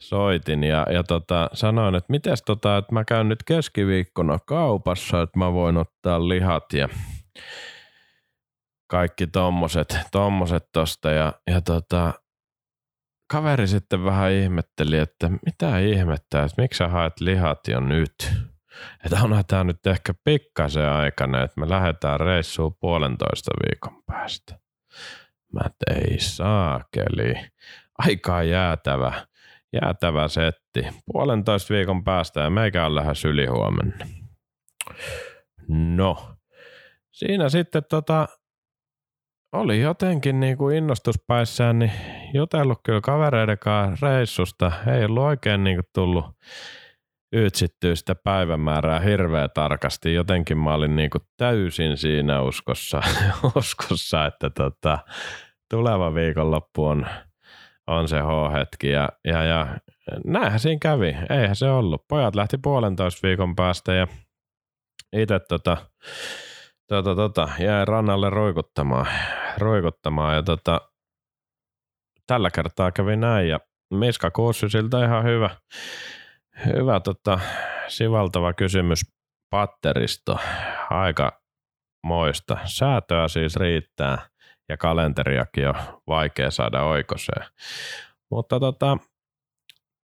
soitin 0.00 0.64
ja, 0.64 0.86
ja 0.92 1.02
tota, 1.02 1.50
sanoin, 1.52 1.94
että 1.94 2.10
mites 2.10 2.42
tota, 2.42 2.76
että 2.76 2.92
mä 2.92 3.04
käyn 3.04 3.28
nyt 3.28 3.42
keskiviikkona 3.42 4.38
kaupassa, 4.38 5.22
että 5.22 5.38
mä 5.38 5.52
voin 5.52 5.76
ottaa 5.76 6.28
lihat 6.28 6.72
ja 6.72 6.88
kaikki 8.90 9.26
tommoset, 9.26 9.98
tommoset 10.12 10.64
tosta 10.72 11.10
ja, 11.10 11.32
ja 11.46 11.60
tota, 11.60 12.12
kaveri 13.30 13.66
sitten 13.66 14.04
vähän 14.04 14.32
ihmetteli, 14.32 14.98
että 14.98 15.30
mitä 15.46 15.78
ihmettä, 15.78 16.42
että 16.42 16.62
miksi 16.62 16.78
sä 16.78 16.88
haet 16.88 17.20
lihat 17.20 17.68
jo 17.68 17.80
nyt? 17.80 18.32
Että 19.04 19.22
onhan 19.22 19.44
tämä 19.48 19.64
nyt 19.64 19.86
ehkä 19.86 20.14
pikkasen 20.24 20.88
aikana, 20.88 21.42
että 21.42 21.60
me 21.60 21.68
lähdetään 21.68 22.20
reissuun 22.20 22.76
puolentoista 22.80 23.50
viikon 23.62 24.02
päästä. 24.06 24.58
Mä 25.52 25.60
ei 25.90 26.18
saakeli. 26.18 27.34
Aika 27.98 28.42
jäätävä, 28.42 29.26
jäätävä 29.72 30.28
setti. 30.28 30.86
Puolentoista 31.12 31.74
viikon 31.74 32.04
päästä 32.04 32.40
ja 32.40 32.50
meikä 32.50 32.86
on 32.86 32.94
lähes 32.94 33.24
yli 33.24 33.46
huomenna. 33.46 34.06
No, 35.68 36.36
siinä 37.12 37.48
sitten 37.48 37.82
tota, 37.90 38.28
oli 39.52 39.80
jotenkin 39.80 40.40
niin 40.40 40.58
kuin 40.58 40.76
innostuspäissään 40.76 41.78
niin 41.78 41.92
jutellut 42.34 42.78
kyllä 42.82 43.00
kavereiden 43.00 43.58
kanssa 43.58 44.08
reissusta. 44.08 44.72
Ei 44.96 45.04
ollut 45.04 45.24
oikein 45.24 45.64
niin 45.64 45.80
tullut 45.94 46.24
ytsittyä 47.32 47.94
sitä 47.94 48.14
päivämäärää 48.14 49.00
hirveän 49.00 49.50
tarkasti. 49.54 50.14
Jotenkin 50.14 50.58
mä 50.58 50.74
olin 50.74 50.96
niin 50.96 51.10
täysin 51.36 51.96
siinä 51.96 52.42
uskossa, 52.42 53.02
uskossa 53.56 54.26
että 54.26 54.50
tota, 54.50 54.98
tuleva 55.70 56.14
viikonloppu 56.14 56.84
on, 56.84 57.06
on 57.90 58.08
se 58.08 58.20
H-hetki. 58.20 58.90
Ja, 58.90 59.08
ja, 59.24 59.44
ja 59.44 59.66
näinhän 60.24 60.60
siinä 60.60 60.78
kävi. 60.82 61.16
Eihän 61.30 61.56
se 61.56 61.70
ollut. 61.70 62.04
Pojat 62.08 62.34
lähti 62.34 62.58
puolentoista 62.58 63.28
viikon 63.28 63.56
päästä 63.56 63.92
ja 63.92 64.06
itse 65.12 65.40
tota, 65.48 65.76
tota, 66.88 67.14
tota, 67.14 67.48
jäi 67.58 67.84
rannalle 67.84 68.30
roikuttamaan, 68.30 69.06
roikuttamaan 69.58 70.34
ja 70.34 70.42
tota, 70.42 70.80
tällä 72.26 72.50
kertaa 72.50 72.92
kävi 72.92 73.16
näin 73.16 73.48
ja 73.48 73.60
Miska 73.94 74.30
Kuussi 74.30 74.68
siltä 74.68 75.04
ihan 75.04 75.24
hyvä, 75.24 75.50
hyvä 76.66 77.00
tota, 77.00 77.40
sivaltava 77.88 78.52
kysymys 78.52 79.00
patteristo. 79.50 80.38
Aika 80.90 81.40
moista. 82.04 82.58
Säätöä 82.64 83.28
siis 83.28 83.56
riittää 83.56 84.28
ja 84.70 84.76
kalenteriakin 84.76 85.68
on 85.68 85.74
vaikea 86.06 86.50
saada 86.50 86.82
oikoseen. 86.82 87.46
Mutta 88.30 88.60
tota, 88.60 88.98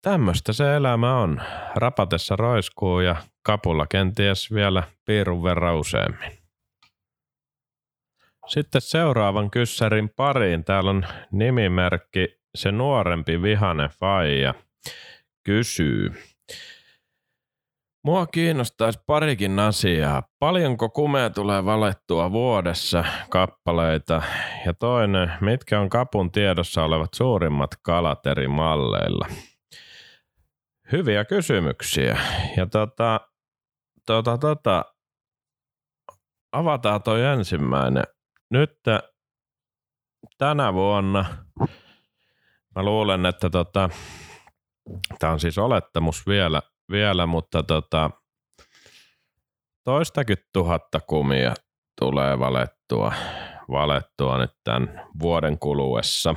tämmöistä 0.02 0.52
se 0.52 0.76
elämä 0.76 1.18
on. 1.18 1.42
Rapatessa 1.74 2.36
roiskuu 2.36 3.00
ja 3.00 3.16
kapulla 3.42 3.86
kenties 3.86 4.54
vielä 4.54 4.82
piirun 5.04 5.42
verran 5.42 5.76
useammin. 5.76 6.38
Sitten 8.46 8.80
seuraavan 8.80 9.50
kyssärin 9.50 10.10
pariin. 10.16 10.64
Täällä 10.64 10.90
on 10.90 11.06
nimimerkki 11.32 12.36
se 12.54 12.72
nuorempi 12.72 13.42
vihane 13.42 13.88
faija 13.88 14.54
kysyy. 15.44 16.31
Mua 18.04 18.26
kiinnostaisi 18.26 18.98
parikin 19.06 19.58
asiaa. 19.58 20.22
Paljonko 20.38 20.88
kumea 20.88 21.30
tulee 21.30 21.64
valettua 21.64 22.32
vuodessa 22.32 23.04
kappaleita? 23.30 24.22
Ja 24.66 24.74
toinen, 24.74 25.32
mitkä 25.40 25.80
on 25.80 25.88
kapun 25.88 26.32
tiedossa 26.32 26.84
olevat 26.84 27.14
suurimmat 27.14 27.70
kalat 27.82 28.26
eri 28.26 28.48
malleilla? 28.48 29.26
Hyviä 30.92 31.24
kysymyksiä. 31.24 32.18
Ja 32.56 32.66
tota, 32.66 33.20
tota, 34.06 34.38
tota, 34.38 34.84
avataan 36.52 37.02
toi 37.02 37.24
ensimmäinen. 37.24 38.04
Nyt 38.50 38.78
tänä 40.38 40.72
vuonna 40.74 41.24
mä 42.74 42.82
luulen, 42.82 43.26
että 43.26 43.50
tota, 43.50 43.90
tämä 45.18 45.32
on 45.32 45.40
siis 45.40 45.58
olettamus 45.58 46.26
vielä, 46.26 46.62
vielä 46.92 47.26
mutta 47.26 47.62
tota, 47.62 48.10
toistakin 49.84 50.36
tuhatta 50.52 51.00
kumia 51.00 51.54
tulee 52.00 52.38
valettua, 52.38 53.12
valettua 53.70 54.38
nyt 54.38 54.52
tämän 54.64 55.06
vuoden 55.20 55.58
kuluessa. 55.58 56.34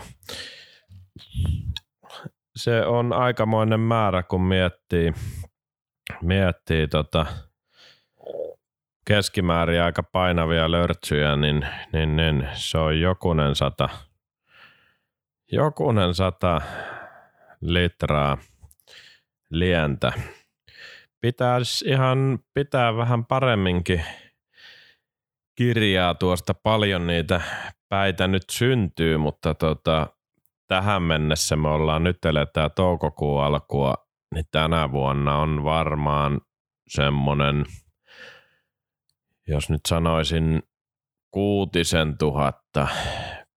Se 2.55 2.85
on 2.85 3.13
aikamoinen 3.13 3.79
määrä, 3.79 4.23
kun 4.23 4.41
miettii, 4.41 5.13
miettii 6.21 6.87
tota, 6.87 7.25
keskimäärin 9.05 9.81
aika 9.81 10.03
painavia 10.03 10.71
lörtsyjä, 10.71 11.35
niin, 11.35 11.67
niin, 11.93 12.15
niin 12.15 12.49
se 12.53 12.77
on 12.77 13.01
jokunen 13.01 13.55
sata, 13.55 13.89
jokunen 15.51 16.13
sata 16.13 16.61
litraa 17.61 18.37
lientä. 19.49 20.13
Pitäisi 21.25 21.85
ihan 21.85 22.39
pitää 22.53 22.97
vähän 22.97 23.25
paremminkin 23.25 24.01
kirjaa 25.55 26.15
tuosta. 26.15 26.53
Paljon 26.53 27.07
niitä 27.07 27.41
päitä 27.89 28.27
nyt 28.27 28.43
syntyy, 28.51 29.17
mutta 29.17 29.53
tota, 29.53 30.07
tähän 30.67 31.01
mennessä 31.01 31.55
me 31.55 31.67
ollaan 31.67 32.03
nyt 32.03 32.25
eletään 32.25 32.71
toukokuun 32.75 33.43
alkua, 33.43 33.95
niin 34.35 34.45
tänä 34.51 34.91
vuonna 34.91 35.37
on 35.37 35.63
varmaan 35.63 36.41
semmoinen– 36.87 37.65
jos 39.47 39.69
nyt 39.69 39.81
sanoisin 39.87 40.63
kuutisen 41.31 42.17
tuhatta 42.17 42.87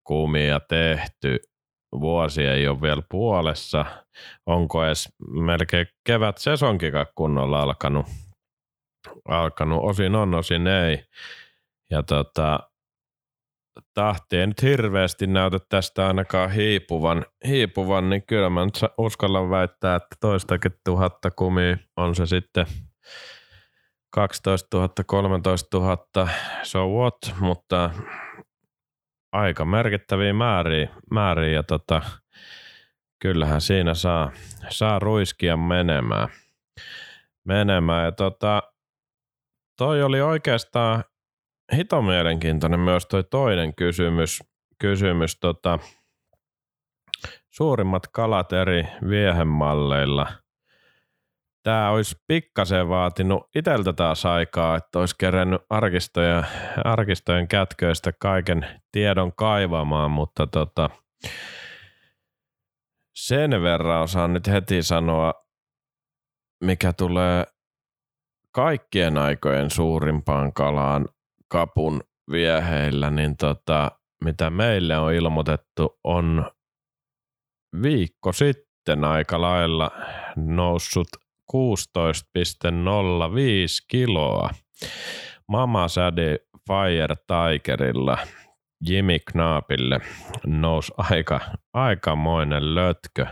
kumia 0.03 0.59
tehty, 0.59 1.39
vuosi 1.91 2.43
ei 2.43 2.67
ole 2.67 2.81
vielä 2.81 3.01
puolessa, 3.09 3.85
onko 4.45 4.85
edes 4.85 5.09
melkein 5.31 5.87
kevät 6.03 6.37
sesonkikaan 6.37 7.05
kunnolla 7.15 7.61
alkanut, 7.61 8.05
alkanut, 9.27 9.83
osin 9.83 10.15
on, 10.15 10.33
osin 10.33 10.67
ei. 10.67 11.03
Ja 11.89 12.03
tota, 12.03 12.59
tahti 13.93 14.37
ei 14.37 14.47
nyt 14.47 14.61
hirveästi 14.61 15.27
näytä 15.27 15.57
tästä 15.69 16.07
ainakaan 16.07 16.51
hiipuvan, 16.51 17.25
hiipuvan 17.47 18.09
niin 18.09 18.23
kyllä 18.27 18.49
mä 18.49 18.65
nyt 18.65 18.79
uskallan 18.97 19.49
väittää, 19.49 19.95
että 19.95 20.15
toistakin 20.19 20.71
tuhatta 20.85 21.31
kumia 21.31 21.77
on 21.97 22.15
se 22.15 22.25
sitten– 22.25 22.65
12 24.11 24.77
000, 24.77 24.89
13 25.05 25.77
000, 25.77 26.29
so 26.63 26.87
what, 26.87 27.17
mutta 27.39 27.89
aika 29.31 29.65
merkittäviä 29.65 30.33
määriä, 30.33 30.89
määriä 31.11 31.53
ja 31.53 31.63
tota, 31.63 32.01
kyllähän 33.19 33.61
siinä 33.61 33.93
saa, 33.93 34.31
saa 34.69 34.99
ruiskia 34.99 35.57
menemään. 35.57 36.29
menemään. 37.43 38.05
Ja 38.05 38.11
tota, 38.11 38.63
toi 39.77 40.03
oli 40.03 40.21
oikeastaan 40.21 41.03
hito 41.75 42.01
mielenkiintoinen 42.01 42.79
myös 42.79 43.05
toi 43.05 43.23
toinen 43.23 43.75
kysymys, 43.75 44.43
kysymys 44.79 45.39
tota, 45.39 45.79
suurimmat 47.49 48.07
kalat 48.07 48.53
eri 48.53 48.87
viehemalleilla– 49.09 50.27
tämä 51.63 51.89
olisi 51.89 52.15
pikkasen 52.27 52.89
vaatinut 52.89 53.43
itseltä 53.55 53.93
taas 53.93 54.25
aikaa, 54.25 54.75
että 54.75 54.99
olisi 54.99 55.15
kerännyt 55.19 55.61
arkistoja, 55.69 56.43
arkistojen 56.83 57.47
kätköistä 57.47 58.11
kaiken 58.19 58.65
tiedon 58.91 59.33
kaivamaan, 59.35 60.11
mutta 60.11 60.47
tota, 60.47 60.89
sen 63.15 63.61
verran 63.61 64.01
osaan 64.01 64.33
nyt 64.33 64.47
heti 64.47 64.83
sanoa, 64.83 65.33
mikä 66.63 66.93
tulee 66.93 67.45
kaikkien 68.51 69.17
aikojen 69.17 69.69
suurimpaan 69.69 70.53
kalaan 70.53 71.09
kapun 71.47 72.03
vieheillä, 72.31 73.09
niin 73.09 73.37
tota, 73.37 73.91
mitä 74.23 74.49
meille 74.49 74.97
on 74.97 75.13
ilmoitettu, 75.13 75.99
on 76.03 76.51
viikko 77.81 78.33
sitten 78.33 79.03
aika 79.03 79.41
lailla 79.41 79.91
noussut 80.35 81.07
16,05 81.53 81.57
kiloa. 83.87 84.49
Mama 85.47 85.87
Sadie 85.87 86.39
Fire 86.67 87.15
Tigerilla 87.15 88.17
Jimmy 88.87 89.19
Knaapille 89.19 89.99
nousi 90.45 90.93
aika, 90.97 91.39
aikamoinen 91.73 92.75
lötkö. 92.75 93.25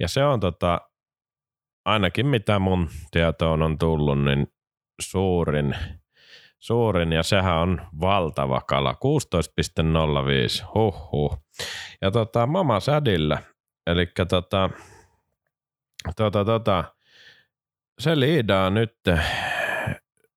Ja 0.00 0.08
se 0.08 0.24
on 0.24 0.40
tota, 0.40 0.80
ainakin 1.84 2.26
mitä 2.26 2.58
mun 2.58 2.88
tietoon 3.10 3.62
on 3.62 3.78
tullut, 3.78 4.24
niin 4.24 4.46
suurin, 5.00 5.74
suurin 6.58 7.12
ja 7.12 7.22
sehän 7.22 7.58
on 7.58 7.80
valtava 8.00 8.60
kala, 8.60 8.92
16,05, 8.92 10.66
huhhuh. 10.74 11.38
Ja 12.00 12.10
tota, 12.10 12.46
Mama 12.46 12.80
Sadillä, 12.80 13.38
eli 13.86 14.06
tota, 14.06 14.70
tota, 16.16 16.44
tota, 16.44 16.84
se 18.02 18.20
liidaa 18.20 18.70
nyt 18.70 18.94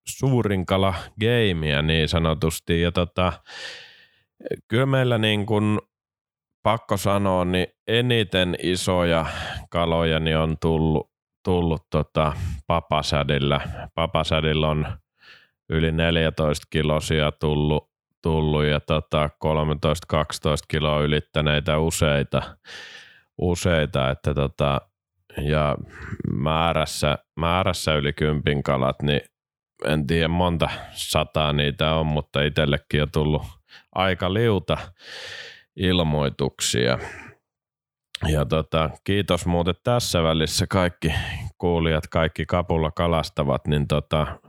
suurin 0.08 0.66
kala 0.66 0.94
gameia 1.22 1.82
niin 1.82 2.10
sanotusti. 2.10 2.82
Ja 2.82 2.92
tota, 2.92 3.34
kyllä 4.68 4.86
meillä 4.86 5.18
niin 5.18 5.46
kuin 5.46 5.80
pakko 6.64 6.98
sanoa, 6.98 7.46
niin 7.46 7.68
eniten 7.88 8.56
isoja 8.64 9.26
kaloja 9.70 10.20
niin 10.20 10.38
on 10.38 10.58
tullut, 10.62 11.12
tullut 11.44 11.82
tota 11.92 12.34
papasädillä. 12.68 13.62
Papasädillä 13.96 14.68
on 14.68 14.88
yli 15.70 15.92
14 15.92 16.68
kilosia 16.70 17.32
tullut, 17.32 17.90
tullut 18.22 18.66
ja 18.66 18.80
tota 18.80 19.30
13-12 19.46 20.18
kiloa 20.68 21.02
ylittäneitä 21.02 21.78
useita, 21.80 22.58
useita 23.38 24.10
että 24.10 24.34
tota, 24.34 24.82
ja 25.42 25.76
määrässä, 26.34 27.18
määrässä 27.36 27.94
yli 27.94 28.14
kympin 28.14 28.64
kalat, 28.64 29.02
niin 29.02 29.22
en 29.86 30.08
tiedä 30.08 30.28
monta 30.28 30.70
sataa 30.92 31.54
niitä 31.54 31.94
on, 31.94 32.06
mutta 32.06 32.42
itsellekin 32.42 33.02
on 33.02 33.12
tullut 33.12 33.42
aika 33.96 34.34
liuta 34.34 34.78
ilmoituksia. 35.76 37.00
ja 38.32 38.46
tota, 38.46 38.90
kiitos 39.04 39.46
muuten 39.46 39.76
tässä 39.84 40.24
välissä 40.24 40.68
kaikki 40.68 41.14
kuulijat, 41.58 42.08
kaikki 42.08 42.46
kapulla 42.46 42.92
kalastavat, 42.92 43.68
niin 43.68 43.88
tota, 43.88 44.40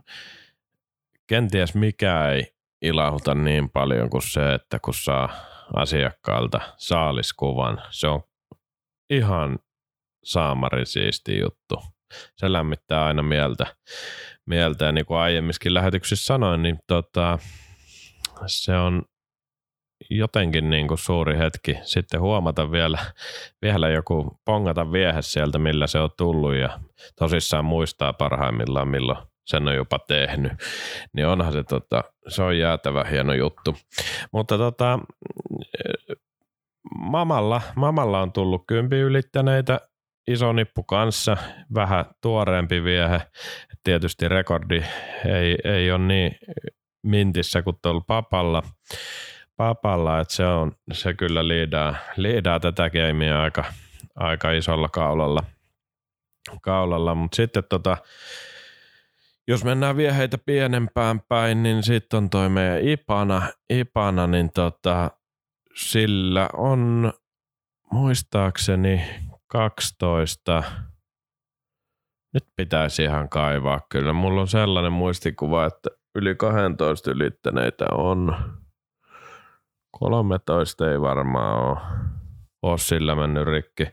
kenties 1.27 1.75
mikä 1.75 2.29
ei 2.29 2.53
ilauta 2.81 3.35
niin 3.35 3.69
paljon 3.69 4.09
kuin 4.09 4.21
se, 4.21 4.53
että 4.53 4.79
kun 4.79 4.93
saa 4.93 5.29
asiakkaalta 5.75 6.61
saaliskuvan. 6.77 7.81
Se 7.89 8.07
on 8.07 8.21
ihan 9.09 9.59
saamari 10.23 10.85
siisti 10.85 11.39
juttu. 11.39 11.96
Se 12.35 12.51
lämmittää 12.51 13.05
aina 13.05 13.23
mieltä. 13.23 13.65
mieltä. 14.45 14.85
Ja 14.85 14.91
niin 14.91 15.05
kuin 15.05 15.17
aiemmiskin 15.17 15.73
lähetyksissä 15.73 16.25
sanoin, 16.25 16.63
niin 16.63 16.79
tota, 16.87 17.39
se 18.45 18.75
on 18.75 19.03
jotenkin 20.09 20.69
niin 20.69 20.87
kuin 20.87 20.97
suuri 20.97 21.37
hetki 21.37 21.77
sitten 21.83 22.21
huomata 22.21 22.71
vielä, 22.71 22.99
vielä 23.61 23.89
joku 23.89 24.39
pongata 24.45 24.91
viehe 24.91 25.21
sieltä, 25.21 25.59
millä 25.59 25.87
se 25.87 25.99
on 25.99 26.09
tullut 26.17 26.55
ja 26.55 26.79
tosissaan 27.19 27.65
muistaa 27.65 28.13
parhaimmillaan, 28.13 28.87
milloin 28.87 29.27
sen 29.47 29.67
on 29.67 29.75
jopa 29.75 29.99
tehnyt, 29.99 30.51
niin 31.13 31.27
onhan 31.27 31.53
se, 31.53 31.63
tota, 31.63 32.03
se 32.27 32.43
on 32.43 32.57
jäätävä 32.57 33.03
hieno 33.03 33.33
juttu. 33.33 33.75
Mutta 34.31 34.57
tota, 34.57 34.99
mamalla, 36.97 37.61
mamalla 37.75 38.21
on 38.21 38.31
tullut 38.31 38.63
kympi 38.67 38.95
ylittäneitä 38.95 39.79
iso 40.27 40.53
nippu 40.53 40.83
kanssa, 40.83 41.37
vähän 41.73 42.05
tuoreempi 42.21 42.83
viehe. 42.83 43.21
Tietysti 43.83 44.27
rekordi 44.27 44.83
ei, 45.25 45.57
ei 45.63 45.91
ole 45.91 46.05
niin 46.05 46.37
mintissä 47.03 47.61
kuin 47.61 47.75
tuolla 47.81 48.01
papalla, 48.07 48.63
papalla 49.57 50.19
että 50.19 50.33
se, 50.33 50.45
on, 50.45 50.71
se 50.91 51.13
kyllä 51.13 51.47
liidaa, 51.47 51.95
liidaa 52.17 52.59
tätä 52.59 52.89
keimiä 52.89 53.41
aika, 53.41 53.63
aika 54.15 54.51
isolla 54.51 54.89
kaulalla. 54.89 55.43
kaulalla. 56.61 57.15
Mutta 57.15 57.35
sitten 57.35 57.63
tota, 57.69 57.97
jos 59.47 59.63
mennään 59.63 59.97
vieheitä 59.97 60.37
pienempään 60.37 61.19
päin, 61.19 61.63
niin 61.63 61.83
sitten 61.83 62.17
on 62.17 62.29
toi 62.29 62.49
meidän 62.49 62.81
Ipana, 62.81 63.41
Ipana 63.69 64.27
niin 64.27 64.49
tota, 64.53 65.11
sillä 65.75 66.49
on 66.53 67.13
muistaakseni 67.91 69.01
12, 69.47 70.63
nyt 72.33 72.43
pitäisi 72.55 73.03
ihan 73.03 73.29
kaivaa 73.29 73.81
kyllä. 73.89 74.13
Mulla 74.13 74.41
on 74.41 74.47
sellainen 74.47 74.91
muistikuva, 74.91 75.65
että 75.65 75.89
yli 76.15 76.35
12 76.35 77.11
ylittäneitä 77.11 77.85
on. 77.91 78.35
13 79.91 80.91
ei 80.91 81.01
varmaan 81.01 81.63
ole, 81.63 81.77
ole 82.61 82.77
sillä 82.77 83.15
mennyt 83.15 83.47
rikki, 83.47 83.87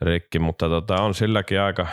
rikki 0.00 0.38
mutta 0.38 0.68
tota, 0.68 1.02
on 1.02 1.14
silläkin 1.14 1.60
aika, 1.60 1.86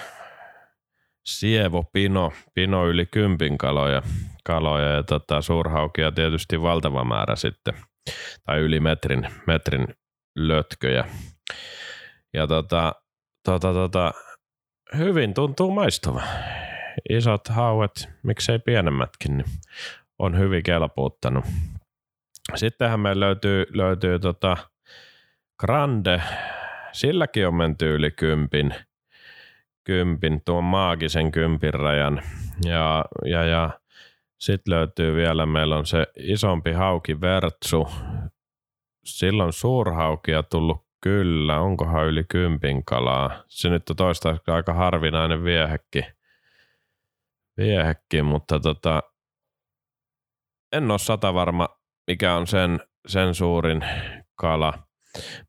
Sievo 1.25 1.83
Pino, 1.93 2.31
Pino 2.53 2.88
yli 2.88 3.05
kympin 3.05 3.57
kaloja, 3.57 4.01
kaloja 4.43 4.89
ja 4.89 5.03
tota, 5.03 5.41
suurhaukia 5.41 6.12
tietysti 6.12 6.62
valtava 6.62 7.03
määrä 7.03 7.36
sitten, 7.36 7.73
tai 8.45 8.59
yli 8.59 8.79
metrin, 8.79 9.27
metrin 9.47 9.88
lötköjä. 10.36 11.05
Ja 12.33 12.47
tota, 12.47 12.95
tota, 13.43 13.73
tota, 13.73 14.11
hyvin 14.97 15.33
tuntuu 15.33 15.71
maistuva. 15.71 16.21
Isot 17.09 17.47
hauet, 17.47 18.09
miksei 18.23 18.59
pienemmätkin, 18.59 19.37
niin 19.37 19.47
on 20.19 20.37
hyvin 20.37 20.63
kelpuuttanut. 20.63 21.45
Sittenhän 22.55 22.99
meillä 22.99 23.25
löytyy, 23.25 23.65
löytyy 23.69 24.19
tota 24.19 24.57
Grande, 25.59 26.21
silläkin 26.91 27.47
on 27.47 27.55
menty 27.55 27.95
yli 27.95 28.11
kympin– 28.11 28.75
kympin, 29.83 30.41
tuon 30.45 30.63
maagisen 30.63 31.31
kympin 31.31 31.73
rajan. 31.73 32.21
Ja, 32.65 33.05
ja, 33.25 33.43
ja 33.43 33.79
sitten 34.39 34.73
löytyy 34.73 35.15
vielä, 35.15 35.45
meillä 35.45 35.77
on 35.77 35.85
se 35.85 36.07
isompi 36.17 36.71
hauki 36.71 37.21
Vertsu. 37.21 37.87
Silloin 39.05 39.53
suurhaukia 39.53 40.43
tullut 40.43 40.85
kyllä, 41.03 41.59
onkohan 41.59 42.05
yli 42.07 42.23
kympin 42.29 42.85
kalaa. 42.85 43.43
Se 43.47 43.69
nyt 43.69 43.89
on 43.89 43.95
toistaiseksi 43.95 44.51
aika 44.51 44.73
harvinainen 44.73 45.43
viehekki, 45.43 46.01
viehekki 47.57 48.21
mutta 48.21 48.59
tota, 48.59 49.03
en 50.71 50.91
ole 50.91 50.99
sata 50.99 51.33
varma, 51.33 51.67
mikä 52.07 52.35
on 52.35 52.47
sen, 52.47 52.79
sen 53.07 53.35
suurin 53.35 53.85
kala, 54.35 54.73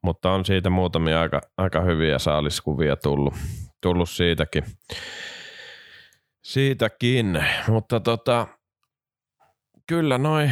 mutta 0.03 0.31
on 0.31 0.45
siitä 0.45 0.71
muutamia 0.71 1.21
aika, 1.21 1.41
aika 1.57 1.81
hyviä 1.81 2.19
saaliskuvia 2.19 2.97
tullut, 2.97 3.35
tullut 3.81 4.11
siitäkin. 4.11 4.65
Siitäkin, 6.45 7.45
mutta 7.69 8.01
tota, 8.01 8.47
kyllä 9.87 10.19
noi 10.19 10.51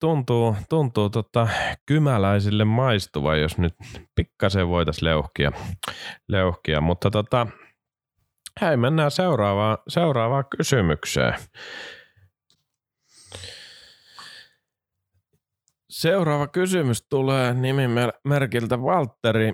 tuntuu, 0.00 0.56
tuntuu 0.68 1.10
tota 1.10 1.48
kymäläisille 1.86 2.64
maistuva, 2.64 3.36
jos 3.36 3.58
nyt 3.58 3.74
pikkasen 4.14 4.68
voitaisiin 4.68 5.04
leuhkia, 5.04 5.52
leuhkia. 6.28 6.80
mutta 6.80 7.10
tota, 7.10 7.46
hei 8.60 8.76
mennään 8.76 9.10
seuraavaan, 9.10 9.78
seuraavaan 9.88 10.44
kysymykseen. 10.56 11.34
Seuraava 15.90 16.46
kysymys 16.46 17.06
tulee 17.10 17.54
nimimerkiltä 17.54 18.82
Valtteri 18.82 19.52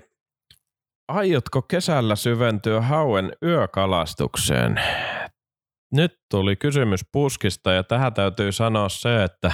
aiotko 1.07 1.61
kesällä 1.61 2.15
syventyä 2.15 2.81
hauen 2.81 3.31
yökalastukseen? 3.43 4.81
Nyt 5.91 6.19
tuli 6.29 6.55
kysymys 6.55 7.01
puskista 7.11 7.71
ja 7.71 7.83
tähän 7.83 8.13
täytyy 8.13 8.51
sanoa 8.51 8.89
se, 8.89 9.23
että 9.23 9.51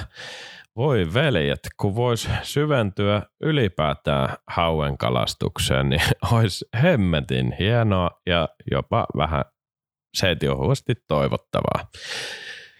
voi 0.76 1.13
veljet, 1.13 1.60
kun 1.78 1.95
vois 1.95 2.30
syventyä 2.41 3.21
ylipäätään 3.41 4.38
hauen 4.47 4.97
kalastukseen, 4.97 5.89
niin 5.89 6.02
olisi 6.32 6.65
hemmetin 6.84 7.56
hienoa 7.60 8.10
ja 8.26 8.50
jopa 8.71 9.06
vähän 9.17 9.45
seitiohuvasti 10.17 10.93
toivottavaa. 11.08 11.89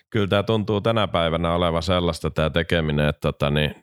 Kyllä 0.10 0.28
tämä 0.28 0.44
tuntuu 0.44 0.82
tänä 0.82 1.08
päivänä 1.08 1.54
olevan 1.54 1.84
sellaista 1.84 2.32
tämä 2.32 2.50
tekeminen, 2.50 3.10
että 3.10 3.22
tota, 3.22 3.50
niin, 3.50 3.76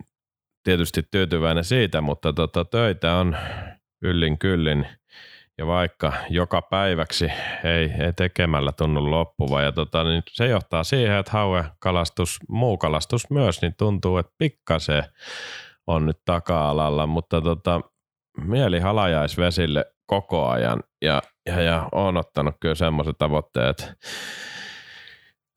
tietysti 0.65 1.03
tyytyväinen 1.11 1.65
siitä, 1.65 2.01
mutta 2.01 2.33
tota, 2.33 2.65
töitä 2.65 3.15
on 3.15 3.37
yllin 4.03 4.39
kyllin 4.39 4.87
ja 5.59 5.67
vaikka 5.67 6.12
joka 6.31 6.62
päiväksi 6.62 7.25
ei, 7.64 7.93
ei 8.05 8.12
tekemällä 8.12 8.73
tunnu 8.73 9.11
loppuva. 9.11 9.62
Ja 9.62 9.73
tota, 9.73 10.05
niin 10.05 10.23
se 10.31 10.47
johtaa 10.47 10.85
siihen, 10.85 11.17
että 11.17 11.33
kalastus, 11.79 12.38
muu 12.49 12.79
kalastus 12.79 13.31
myös, 13.31 13.62
niin 13.62 13.75
tuntuu, 13.79 14.19
että 14.19 14.33
pikkasen 14.38 15.05
on 15.87 16.07
nyt 16.07 16.19
taka-alalla, 16.25 17.07
mutta 17.07 17.40
tota, 17.40 17.81
mieli 18.40 18.81
halajaisvesille 18.81 19.85
koko 20.07 20.49
ajan. 20.49 20.83
Ja, 21.03 21.23
ja, 21.47 21.61
ja 21.61 21.88
on 21.93 22.17
ottanut 22.17 22.55
kyllä 22.61 22.75
semmoiset 22.75 23.19
tavoitteet, 23.19 23.93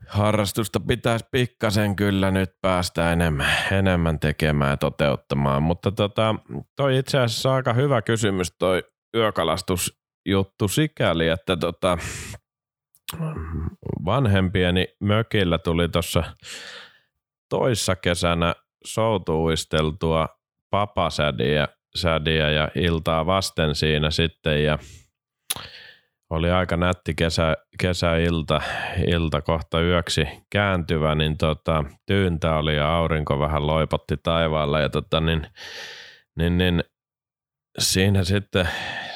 harrastusta 0.07 0.79
pitäisi 0.79 1.25
pikkasen 1.31 1.95
kyllä 1.95 2.31
nyt 2.31 2.49
päästä 2.61 3.13
enemmän, 3.13 3.51
enemmän 3.71 4.19
tekemään 4.19 4.71
ja 4.71 4.77
toteuttamaan, 4.77 5.63
mutta 5.63 5.91
tota, 5.91 6.35
toi 6.75 6.97
itse 6.97 7.19
asiassa 7.19 7.53
aika 7.53 7.73
hyvä 7.73 8.01
kysymys 8.01 8.55
toi 8.59 8.83
yökalastusjuttu 9.15 10.67
sikäli, 10.67 11.27
että 11.27 11.57
tota, 11.57 11.97
vanhempieni 14.05 14.87
mökillä 14.99 15.57
tuli 15.57 15.89
tuossa 15.89 16.23
toissa 17.49 17.95
kesänä 17.95 18.55
soutuisteltua 18.85 20.27
papasädiä 20.69 21.67
sädiä 21.95 22.51
ja 22.51 22.69
iltaa 22.75 23.25
vasten 23.25 23.75
siinä 23.75 24.11
sitten 24.11 24.63
ja 24.63 24.79
oli 26.29 26.51
aika 26.51 26.77
nätti 26.77 27.15
kesä, 27.15 27.57
kesäilta, 27.79 28.61
ilta 29.07 29.41
kohta 29.41 29.81
yöksi 29.81 30.27
kääntyvä, 30.49 31.15
niin 31.15 31.37
tota, 31.37 31.83
tyyntä 32.05 32.55
oli 32.55 32.75
ja 32.75 32.95
aurinko 32.97 33.39
vähän 33.39 33.67
loipotti 33.67 34.17
taivaalla 34.23 34.79
ja 34.79 34.89
tota, 34.89 35.19
niin, 35.19 35.47
niin, 36.35 36.57
niin, 36.57 36.83
siinä 37.79 38.23
sitten, 38.23 38.69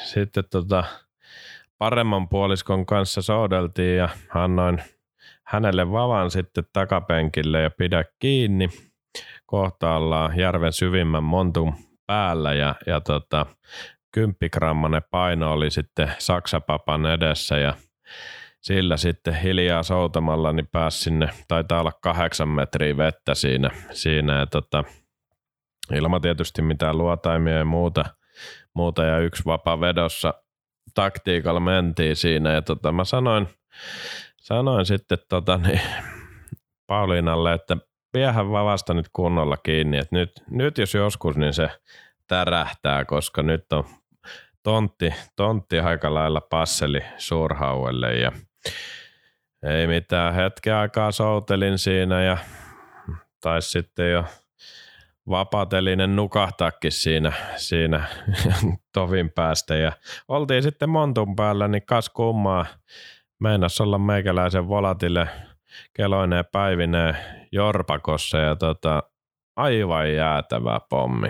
sitten 0.04 0.44
tota, 0.50 0.84
paremman 1.78 2.28
puoliskon 2.28 2.86
kanssa 2.86 3.22
soudeltiin 3.22 3.96
ja 3.96 4.08
annoin 4.34 4.82
hänelle 5.46 5.90
vavan 5.92 6.30
sitten 6.30 6.64
takapenkille 6.72 7.62
ja 7.62 7.70
pidä 7.70 8.04
kiinni. 8.18 8.68
Kohta 9.46 9.96
ollaan 9.96 10.38
järven 10.38 10.72
syvimmän 10.72 11.24
montun 11.24 11.74
päällä 12.06 12.54
ja, 12.54 12.74
ja 12.86 13.00
tota, 13.00 13.46
kymppigrammanen 14.14 15.02
paino 15.10 15.52
oli 15.52 15.70
sitten 15.70 16.12
saksapapan 16.18 17.06
edessä 17.06 17.58
ja 17.58 17.74
sillä 18.60 18.96
sitten 18.96 19.34
hiljaa 19.34 19.82
soutamalla 19.82 20.52
niin 20.52 20.68
pääsi 20.72 20.98
sinne, 20.98 21.28
taitaa 21.48 21.80
olla 21.80 21.92
kahdeksan 22.02 22.48
metriä 22.48 22.96
vettä 22.96 23.34
siinä, 23.34 23.70
siinä 23.90 24.38
ja 24.38 24.46
tota, 24.46 24.84
ilman 25.94 26.20
tietysti 26.20 26.62
mitään 26.62 26.98
luotaimia 26.98 27.54
ja 27.54 27.64
muuta, 27.64 28.04
muuta 28.74 29.04
ja 29.04 29.18
yksi 29.18 29.44
vapaa 29.44 29.80
vedossa 29.80 30.34
taktiikalla 30.94 31.60
mentiin 31.60 32.16
siinä. 32.16 32.52
Ja 32.52 32.62
tota, 32.62 32.92
mä 32.92 33.04
sanoin, 33.04 33.48
sanoin 34.40 34.86
sitten 34.86 35.18
tota, 35.28 35.58
niin, 35.58 35.80
Pauliinalle, 36.86 37.52
että 37.52 37.76
piehän 38.12 38.50
vavasta 38.50 38.94
nyt 38.94 39.06
kunnolla 39.12 39.56
kiinni, 39.56 39.98
että 39.98 40.16
nyt, 40.16 40.32
nyt 40.50 40.78
jos 40.78 40.94
joskus, 40.94 41.36
niin 41.36 41.54
se 41.54 41.70
tärähtää, 42.28 43.04
koska 43.04 43.42
nyt 43.42 43.72
on 43.72 43.84
tontti, 44.62 45.14
tontti 45.36 45.78
aika 45.78 46.14
lailla 46.14 46.40
passeli 46.40 47.00
suurhauelle 47.16 48.14
ja 48.14 48.32
ei 49.62 49.86
mitään, 49.86 50.34
hetken 50.34 50.74
aikaa 50.74 51.12
soutelin 51.12 51.78
siinä 51.78 52.24
ja 52.24 52.36
taisi 53.40 53.70
sitten 53.70 54.12
jo 54.12 54.24
vapatelinen 55.28 56.16
nukahtaakin 56.16 56.92
siinä, 56.92 57.32
siinä 57.56 58.06
tovin 58.94 59.30
päästä 59.30 59.74
ja 59.74 59.92
oltiin 60.28 60.62
sitten 60.62 60.90
montun 60.90 61.36
päällä, 61.36 61.68
niin 61.68 61.86
kas 61.86 62.08
kummaa 62.08 62.66
meinas 63.40 63.80
olla 63.80 63.98
meikäläisen 63.98 64.68
volatille 64.68 65.28
keloineen 65.96 66.44
päivineen 66.52 67.16
Jorpakossa 67.52 68.38
ja 68.38 68.56
tota, 68.56 69.02
aivan 69.56 70.14
jäätävä 70.14 70.80
pommi. 70.90 71.28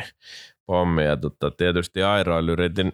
pommi. 0.66 1.04
Ja 1.04 1.16
tota, 1.16 1.50
tietysti 1.50 2.02
airoil 2.02 2.48
yritin 2.48 2.92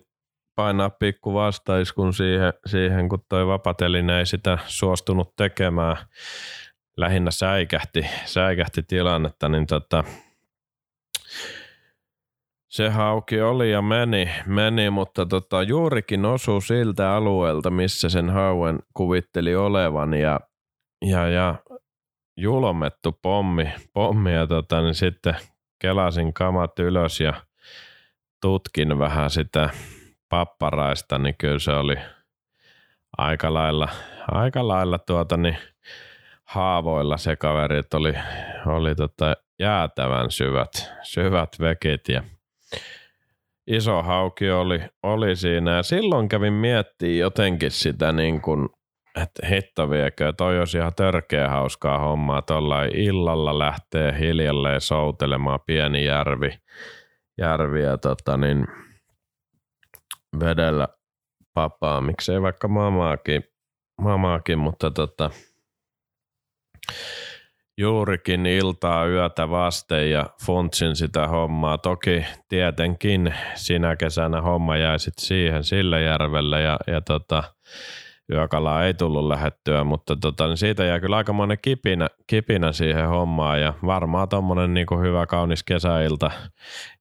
painaa 0.57 0.91
pikku 0.91 1.35
vastaiskun 1.35 2.15
siihen, 2.15 2.53
siihen, 2.67 3.09
kun 3.09 3.25
toi 3.29 3.47
vapatelinen 3.47 4.17
ei 4.17 4.27
sitä 4.27 4.59
suostunut 4.67 5.37
tekemään. 5.37 5.97
Lähinnä 6.97 7.31
säikähti, 7.31 8.07
säikähti 8.25 8.83
tilannetta, 8.83 9.49
niin 9.49 9.67
tota, 9.67 10.05
se 12.69 12.89
hauki 12.89 13.41
oli 13.41 13.71
ja 13.71 13.83
meni, 13.83 14.31
meni 14.47 14.91
mutta 14.91 15.27
tota, 15.27 15.63
juurikin 15.63 16.25
osui 16.25 16.63
siltä 16.63 17.15
alueelta, 17.15 17.71
missä 17.71 18.09
sen 18.09 18.31
hauen 18.31 18.79
kuvitteli 18.95 19.57
olevan 19.57 20.15
ja, 20.15 20.41
ja, 21.05 21.29
ja 21.29 21.55
julomettu 22.37 23.19
pommi, 23.23 23.73
pommi 23.93 24.35
ja 24.35 24.47
tota, 24.47 24.83
niin 24.83 24.95
sitten 24.95 25.35
kelasin 25.81 26.35
kamat 26.35 26.79
ylös 26.79 27.21
ja 27.21 27.33
tutkin 28.41 28.99
vähän 28.99 29.31
sitä 29.31 29.71
papparaista, 30.29 31.19
niin 31.19 31.35
kyllä 31.39 31.59
se 31.59 31.73
oli 31.73 31.97
aika 33.19 33.55
lailla, 33.55 33.89
aika 34.31 34.69
lailla 34.69 34.99
tuota, 34.99 35.37
niin 35.37 35.59
haavoilla 36.45 37.17
se 37.17 37.37
kaveri, 37.37 37.79
että 37.79 37.97
oli, 37.97 38.15
oli 38.67 38.95
tota 38.95 39.37
jäätävän 39.59 40.31
syvät, 40.31 40.93
syvät 41.03 41.49
vekit 41.61 42.09
ja 42.09 42.23
iso 43.67 44.03
hauki 44.03 44.51
oli, 44.51 44.81
oli 45.03 45.37
siinä. 45.37 45.77
Ja 45.77 45.83
silloin 45.83 46.29
kävin 46.29 46.53
miettimään 46.53 47.19
jotenkin 47.19 47.71
sitä 47.71 48.13
niin 48.13 48.41
kuin, 48.41 48.69
että 49.23 49.47
hitto 49.47 49.91
viekö, 49.91 50.33
toi 50.33 50.59
olisi 50.59 50.79
ihan 50.79 50.95
törkeä 50.95 51.49
hauskaa 51.49 51.99
hommaa. 51.99 52.43
Tuolla 52.43 52.85
illalla 52.85 53.59
lähtee 53.59 54.19
hiljalleen 54.19 54.81
soutelemaan 54.81 55.61
pieni 55.67 56.05
järvi, 56.05 56.51
järvi 57.39 57.83
ja 57.83 57.99
tota 57.99 58.37
niin, 58.37 58.67
vedellä 60.41 60.89
papaa, 61.55 62.01
miksei 62.01 62.43
vaikka 62.43 62.69
mamaakin, 62.69 63.43
mamaakin 64.01 64.59
mutta 64.59 64.91
tota, 64.91 65.31
juurikin 67.79 68.47
iltaa 68.47 69.07
yötä 69.07 69.51
vasten 69.51 70.11
ja 70.11 70.27
funtsin 70.47 70.97
sitä 70.97 71.29
hommaa. 71.29 71.79
Toki 71.79 72.25
tietenkin 72.49 73.35
sinä 73.55 73.97
kesänä 73.97 74.43
homma 74.43 74.77
jäi 74.77 74.99
sit 74.99 75.19
siihen 75.19 75.65
sillä 75.65 75.99
järvelle 75.99 76.63
ja, 76.63 76.79
ja 76.87 77.01
tota, 77.01 77.43
yökalaa 78.33 78.85
ei 78.85 78.95
tullut 78.95 79.27
lähettyä, 79.27 79.85
mutta 79.85 80.17
tota, 80.17 80.47
niin 80.47 80.57
siitä 80.57 80.85
jää 80.85 81.01
kyllä 81.01 81.17
aikamoinen 81.17 81.59
kipinä, 81.63 82.09
kipinä 82.27 82.73
siihen 82.73 83.09
hommaan 83.09 83.61
ja 83.61 83.75
varmaan 83.87 84.29
tuommoinen 84.29 84.75
niin 84.75 84.87
hyvä 85.03 85.27
kaunis 85.27 85.65
kesäilta 85.65 86.31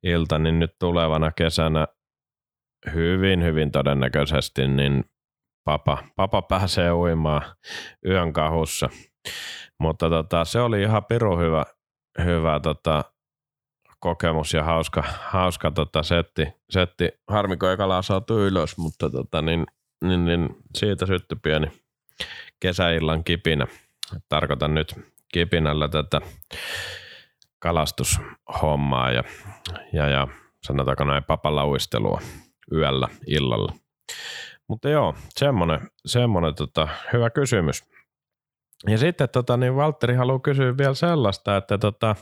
ilta, 0.04 0.40
niin 0.40 0.60
nyt 0.60 0.72
tulevana 0.80 1.32
kesänä 1.32 1.88
hyvin, 2.94 3.44
hyvin 3.44 3.72
todennäköisesti, 3.72 4.68
niin 4.68 5.04
papa, 5.64 5.98
papa 6.16 6.42
pääsee 6.42 6.92
uimaan 6.92 7.42
yön 8.06 8.34
kahussa. 8.34 8.90
Mutta 9.80 10.10
tota, 10.10 10.46
se 10.46 10.62
oli 10.62 10.82
ihan 10.82 11.06
piru 11.06 11.38
hyvä, 11.38 11.64
hyvä 12.24 12.60
tota, 12.60 13.04
kokemus 14.00 14.54
ja 14.54 14.64
hauska, 14.64 15.04
hauska 15.20 15.72
tota, 15.72 16.04
setti, 16.04 16.48
setti. 16.70 17.10
Harmi, 17.28 17.58
kun 17.58 17.72
ekala 17.72 18.02
saatu 18.02 18.40
ylös, 18.40 18.78
mutta 18.78 19.10
tota, 19.10 19.42
niin, 19.42 19.66
niin, 20.04 20.26
niin, 20.26 20.50
siitä 20.76 21.06
syttyi 21.06 21.38
pieni 21.44 21.68
kesäillan 22.60 23.24
kipinä. 23.24 23.68
Tarkoitan 24.30 24.74
nyt 24.74 24.96
kipinällä 25.34 25.88
tätä 25.88 26.22
kalastushommaa 27.60 29.12
ja, 29.12 29.24
ja, 29.94 30.10
ja 30.10 30.28
sanotaanko 30.64 31.04
näin 31.04 31.24
papalauistelua 31.24 32.22
yöllä, 32.72 33.08
illalla. 33.28 33.74
Mutta 34.68 34.90
joo, 34.90 35.16
semmonen, 35.30 35.80
semmonen 36.06 36.56
tota, 36.56 36.88
hyvä 37.14 37.30
kysymys. 37.30 37.84
Ja 38.86 38.98
sitten 38.98 39.30
tota, 39.30 39.58
niin 39.58 39.76
Valtteri 39.76 40.16
haluaa 40.16 40.40
kysyä 40.40 40.78
vielä 40.78 40.94
sellaista, 40.94 41.58
että 41.58 41.78
tota, 41.78 42.16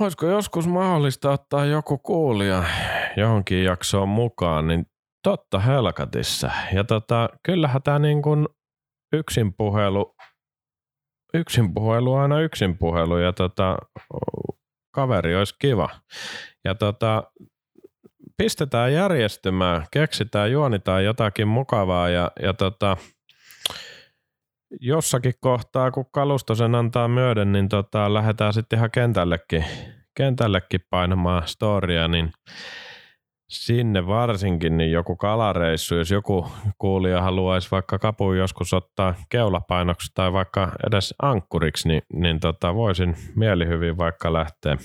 olisiko 0.00 0.26
joskus 0.26 0.68
mahdollista 0.68 1.30
ottaa 1.30 1.64
joku 1.64 1.98
kuulija 1.98 2.64
johonkin 3.16 3.64
jaksoon 3.64 4.08
mukaan, 4.08 4.66
niin 4.66 4.86
totta 5.22 5.58
helkatissa. 5.58 6.50
Ja 6.72 6.84
tota, 6.84 7.28
kyllähän 7.42 7.82
tämä 7.82 7.98
niin 7.98 8.22
kuin 8.22 8.48
yksin 9.12 9.54
puhelu, 9.54 10.14
yksin 11.34 11.74
puhelu 11.74 12.14
aina 12.14 12.40
yksin 12.40 12.78
puhelu 12.78 13.18
ja 13.18 13.32
tota, 13.32 13.76
kaveri 14.94 15.36
olisi 15.36 15.54
kiva. 15.58 15.88
Ja 16.64 16.74
tota, 16.74 17.32
pistetään 18.36 18.92
järjestymään, 18.92 19.86
keksitään, 19.90 20.52
juonitaan 20.52 21.04
jotakin 21.04 21.48
mukavaa 21.48 22.08
ja, 22.08 22.30
ja 22.42 22.54
tota, 22.54 22.96
jossakin 24.80 25.34
kohtaa, 25.40 25.90
kun 25.90 26.06
kalusto 26.12 26.54
sen 26.54 26.74
antaa 26.74 27.08
myöden, 27.08 27.52
niin 27.52 27.68
tota, 27.68 28.14
lähdetään 28.14 28.52
sitten 28.52 28.76
ihan 28.76 28.90
kentällekin, 28.90 29.64
kentällekin 30.16 30.80
painamaan 30.90 31.48
storia, 31.48 32.08
niin 32.08 32.30
sinne 33.48 34.06
varsinkin 34.06 34.76
niin 34.76 34.92
joku 34.92 35.16
kalareissu, 35.16 35.94
jos 35.94 36.10
joku 36.10 36.46
kuulija 36.78 37.22
haluaisi 37.22 37.70
vaikka 37.70 37.98
kapuun 37.98 38.38
joskus 38.38 38.72
ottaa 38.72 39.14
keulapainoksi 39.28 40.12
tai 40.14 40.32
vaikka 40.32 40.72
edes 40.86 41.14
ankkuriksi, 41.22 41.88
niin, 41.88 42.02
niin 42.12 42.40
tota, 42.40 42.74
voisin 42.74 43.16
mielihyvin 43.36 43.96
vaikka 43.96 44.32
lähteä 44.32 44.76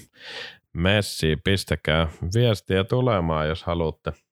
messiin. 0.74 1.42
Pistäkää 1.44 2.08
viestiä 2.36 2.84
tulemaan, 2.84 3.48
jos 3.48 3.64
haluatte– 3.64 4.12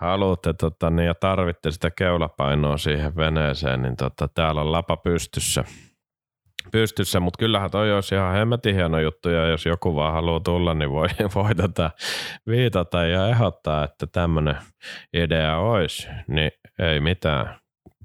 haluatte 0.00 0.52
tota, 0.52 0.90
niin, 0.90 1.06
ja 1.06 1.14
tarvitte 1.14 1.70
sitä 1.70 1.90
keulapainoa 1.90 2.78
siihen 2.78 3.16
veneeseen, 3.16 3.82
niin 3.82 3.96
tota, 3.96 4.28
täällä 4.28 4.60
on 4.60 4.72
lapa 4.72 4.96
pystyssä. 4.96 5.64
pystyssä 6.72 7.20
mutta 7.20 7.38
kyllähän 7.38 7.70
toi 7.70 7.92
olisi 7.92 8.14
ihan 8.14 8.34
hemmetin 8.34 8.74
hieno 8.74 9.00
juttu, 9.00 9.28
ja 9.28 9.46
jos 9.46 9.66
joku 9.66 9.94
vaan 9.94 10.12
haluaa 10.12 10.40
tulla, 10.40 10.74
niin 10.74 10.90
voi, 10.90 11.08
voi 11.34 11.54
tätä 11.54 11.90
viitata 12.46 13.04
ja 13.04 13.28
ehdottaa, 13.28 13.84
että 13.84 14.06
tämmöinen 14.06 14.56
idea 15.12 15.58
olisi, 15.58 16.08
niin 16.26 16.50
ei 16.78 17.00
mitään, 17.00 17.58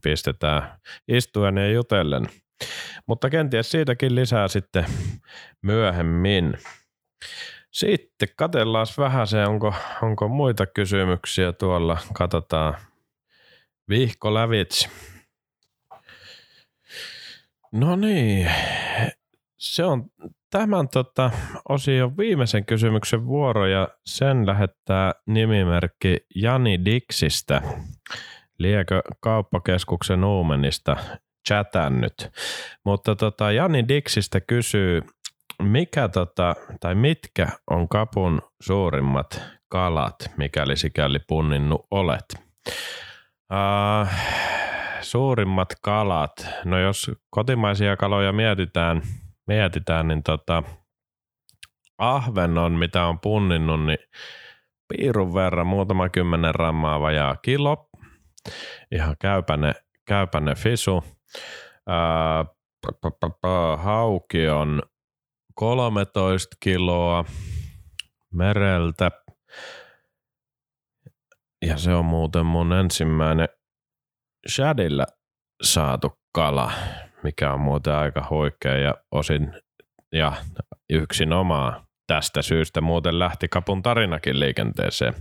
pistetään 0.04 0.64
istuen 1.08 1.58
ja 1.58 1.72
jutellen. 1.72 2.28
Mutta 3.08 3.30
kenties 3.30 3.72
siitäkin 3.72 4.16
lisää 4.16 4.48
sitten 4.48 4.86
myöhemmin. 5.62 6.58
Sitten 7.72 8.30
katellaan 8.36 8.88
vähän 8.98 9.28
se, 9.28 9.46
onko, 9.46 9.74
onko 10.02 10.28
muita 10.28 10.66
kysymyksiä 10.66 11.54
tuolla. 11.54 11.98
Katsotaan. 12.14 12.74
Vihko 13.90 14.34
lävitsi. 14.34 14.90
No 17.72 17.96
niin, 17.96 18.52
se 19.58 19.84
on 19.84 20.06
tämän 20.50 20.90
tota, 20.90 21.32
osion 21.70 22.18
viimeisen 22.18 22.66
kysymyksen 22.66 23.26
vuoro 23.26 23.66
ja 23.66 23.88
sen 24.06 24.48
lähettää 24.48 25.14
nimimerkki 25.26 26.18
Jani 26.36 26.86
Dixistä. 26.86 27.62
Liekö 28.60 29.02
kauppakeskuksen 29.20 30.24
Uumenista 30.24 30.98
chatannut. 31.48 32.14
Mutta 32.86 33.16
tota, 33.16 33.52
Jani 33.52 33.88
Dixistä 33.88 34.42
kysyy, 34.42 35.02
mikä 35.64 36.08
tota, 36.08 36.56
tai 36.80 36.96
mitkä 36.96 37.48
on 37.70 37.90
kapun 37.90 38.42
suurimmat 38.62 39.42
kalat, 39.70 40.16
mikäli 40.38 40.78
sikäli 40.78 41.20
punninnut 41.28 41.88
olet? 41.92 42.26
Uh, 43.54 44.08
suurimmat 45.02 45.70
kalat. 45.82 46.48
No 46.66 46.80
jos 46.80 47.12
kotimaisia 47.30 47.98
kaloja 47.98 48.34
mietitään, 48.34 49.02
mietitään 49.48 50.08
niin 50.08 50.24
tota, 50.24 50.64
ahven 51.98 52.58
on, 52.58 52.72
mitä 52.72 53.06
on 53.06 53.20
punninnut, 53.20 53.86
niin 53.86 54.00
piirun 54.88 55.34
verran, 55.34 55.68
muutama 55.68 56.10
kymmenen 56.10 56.56
rammaa 56.56 57.00
vajaa 57.00 57.36
kilo. 57.36 57.90
Ihan 58.92 59.16
käypäne, 59.20 59.74
käypäne 60.06 60.56
fisu. 60.56 61.04
Ää, 61.88 62.46
hauki 63.78 64.50
on 64.50 64.82
13 65.58 66.58
kiloa 66.60 67.26
mereltä. 68.34 69.12
Ja 71.66 71.78
se 71.78 71.94
on 71.94 72.06
muuten 72.06 72.46
mun 72.46 72.74
ensimmäinen 72.74 73.50
shadilla 74.50 75.06
saatu 75.64 76.14
kala, 76.32 76.72
mikä 77.24 77.54
on 77.54 77.60
muuten 77.60 77.94
aika 77.94 78.28
huikea 78.30 78.78
ja 78.78 78.94
osin 79.12 79.54
ja 80.14 80.34
yksin 80.90 81.34
omaa 81.34 81.88
tästä 82.08 82.42
syystä 82.42 82.82
muuten 82.82 83.20
lähti 83.20 83.48
kapun 83.48 83.84
tarinakin 83.84 84.40
liikenteeseen. 84.40 85.14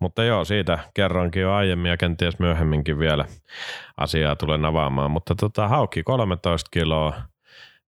Mutta 0.00 0.24
joo, 0.24 0.44
siitä 0.44 0.78
kerronkin 0.94 1.42
jo 1.42 1.52
aiemmin 1.52 1.90
ja 1.90 1.96
kenties 1.96 2.38
myöhemminkin 2.38 2.98
vielä 2.98 3.24
asiaa 3.96 4.36
tulen 4.36 4.64
avaamaan. 4.64 5.10
Mutta 5.10 5.34
tota, 5.34 5.68
hauki 5.68 6.02
13 6.02 6.68
kiloa, 6.70 7.14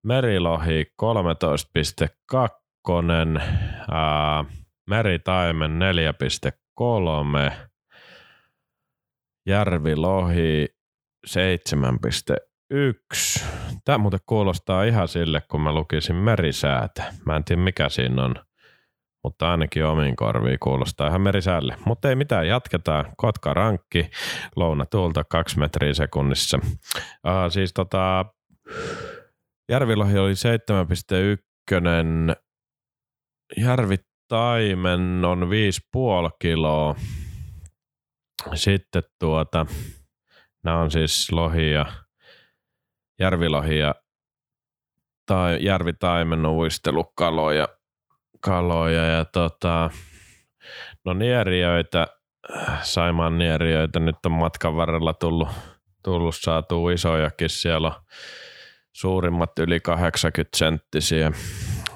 merilohi 0.08 0.86
13,2, 0.86 0.92
ää, 3.92 4.46
meritaimen 4.90 5.80
4,3, 7.50 7.54
järvilohi 9.48 10.68
7,1. 11.28 11.34
Tämä 13.86 13.98
muuten 13.98 14.20
kuulostaa 14.26 14.84
ihan 14.84 15.08
sille, 15.08 15.42
kun 15.52 15.62
mä 15.62 15.74
lukisin 15.74 16.16
merisäätä. 16.16 17.14
Mä 17.26 17.36
en 17.36 17.44
tiedä 17.44 17.62
mikä 17.62 17.90
siinä 17.90 18.24
on, 18.24 18.36
mutta 19.24 19.52
ainakin 19.52 19.86
omiin 19.86 20.16
korviin 20.16 20.60
kuulostaa 20.60 21.08
ihan 21.08 21.22
merisäälle. 21.22 21.76
Mutta 21.86 22.10
ei 22.10 22.16
mitään, 22.16 22.48
jatketaan. 22.48 23.06
Kotka 23.18 23.54
rankki, 23.54 24.10
louna 24.56 24.86
tuulta 24.86 25.24
2 25.24 25.60
metriä 25.60 25.94
sekunnissa. 25.94 26.60
Uh, 26.64 26.72
siis 27.50 27.74
tota, 27.74 28.26
Järvilohi 29.70 30.18
oli 30.18 30.34
7,1. 30.34 32.36
Järvitaimen 33.58 35.26
on 35.26 35.40
5,5 35.40 35.48
kiloa. 36.42 36.96
Sitten 38.54 39.04
tuota, 39.20 39.66
nämä 40.64 40.80
on 40.80 40.92
siis 40.92 41.32
lohia, 41.32 41.86
järvilohia 43.20 43.96
tai 45.26 45.58
järvitaimen 45.62 46.46
uistelukaloja 46.46 47.68
kaloja 48.40 49.06
ja 49.06 49.26
tota, 49.26 49.90
no 51.06 51.14
nieriöitä, 51.14 52.08
Saimaan 52.82 53.38
nieriöitä 53.38 54.00
nyt 54.00 54.16
on 54.26 54.32
matkan 54.32 54.76
varrella 54.76 55.14
tullut, 55.14 55.48
tullut 56.04 56.36
saatu 56.36 56.90
isojakin. 56.90 57.50
Siellä 57.50 57.88
on 57.88 58.02
suurimmat 58.98 59.60
yli 59.60 59.80
80 59.80 60.58
senttisiä. 60.58 61.32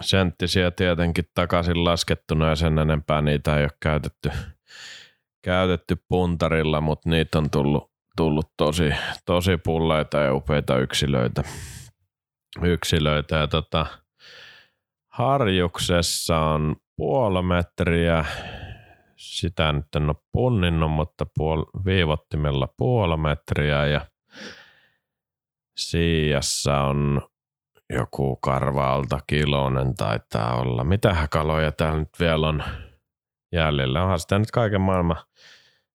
Senttisiä 0.01 0.71
tietenkin 0.71 1.25
takaisin 1.35 1.83
laskettuna 1.83 2.49
ja 2.49 2.55
sen 2.55 2.79
enempää 2.79 3.21
niitä 3.21 3.57
ei 3.57 3.63
ole 3.63 3.71
käytetty, 3.79 4.31
käytetty 5.43 5.95
puntarilla, 6.09 6.81
mutta 6.81 7.09
niitä 7.09 7.37
on 7.37 7.49
tullut, 7.49 7.91
tullut 8.17 8.51
tosi, 8.57 8.93
tosi 9.25 9.57
pulleita 9.57 10.17
ja 10.17 10.33
upeita 10.33 10.77
yksilöitä. 10.77 11.43
yksilöitä. 12.63 13.35
Ja 13.35 13.47
tota, 13.47 13.85
harjuksessa 15.11 16.39
on 16.39 16.75
puoli 16.95 17.41
metriä, 17.43 18.25
sitä 19.15 19.71
nyt 19.71 19.95
en 19.95 20.09
ole 20.09 20.15
punninnut, 20.31 20.91
mutta 20.91 21.25
puol- 21.25 21.85
viivottimella 21.85 22.67
puoli 22.77 23.17
metriä 23.17 23.85
ja 23.85 24.10
Siijassa 25.77 26.81
on 26.81 27.21
joku 27.89 28.35
karvaalta 28.35 29.19
kilonen 29.27 29.95
taitaa 29.95 30.55
olla. 30.55 30.83
Mitähän 30.83 31.29
kaloja 31.29 31.71
täällä 31.71 31.99
nyt 31.99 32.19
vielä 32.19 32.47
on 32.47 32.63
jäljellä? 33.51 34.03
Onhan 34.03 34.19
sitä 34.19 34.39
nyt 34.39 34.51
kaiken 34.51 34.81
maailman 34.81 35.17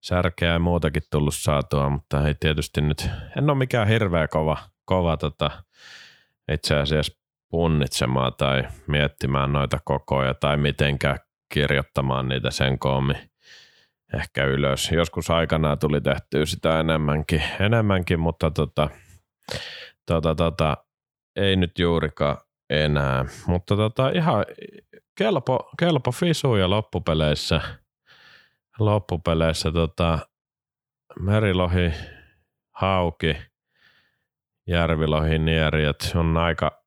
särkeä 0.04 0.52
ja 0.52 0.58
muutakin 0.58 1.02
tullut 1.10 1.34
saatua, 1.34 1.88
mutta 1.88 2.28
ei 2.28 2.34
tietysti 2.34 2.80
nyt, 2.80 3.08
en 3.38 3.50
ole 3.50 3.58
mikään 3.58 3.88
hirveä 3.88 4.28
kova, 4.28 4.56
kova 4.84 5.16
tota, 5.16 5.50
itse 6.52 6.76
asiassa 6.76 7.18
punnitsemaan 7.50 8.32
tai 8.38 8.64
miettimään 8.86 9.52
noita 9.52 9.78
kokoja 9.84 10.34
tai 10.34 10.56
mitenkään 10.56 11.18
kirjoittamaan 11.54 12.28
niitä 12.28 12.50
sen 12.50 12.78
koommin 12.78 13.16
ehkä 14.14 14.44
ylös. 14.44 14.92
Joskus 14.92 15.30
aikanaan 15.30 15.78
tuli 15.78 16.00
tehtyä 16.00 16.46
sitä 16.46 16.80
enemmänkin, 16.80 17.42
enemmänkin 17.60 18.20
mutta 18.20 18.50
tota, 18.50 18.90
tota, 20.06 20.34
tota, 20.34 20.76
ei 21.36 21.56
nyt 21.56 21.78
juurikaan 21.78 22.36
enää. 22.70 23.24
Mutta 23.46 23.76
tota, 23.76 24.08
ihan 24.08 24.44
kelpo, 25.18 25.70
kelpo 25.78 26.12
fisuja 26.12 26.70
loppupeleissä. 26.70 27.60
Loppupeleissä 28.78 29.72
tota, 29.72 30.18
merilohi, 31.20 31.92
hauki, 32.74 33.36
järvilohi, 34.66 35.38
nieriöt 35.38 36.12
on 36.14 36.36
aika 36.36 36.84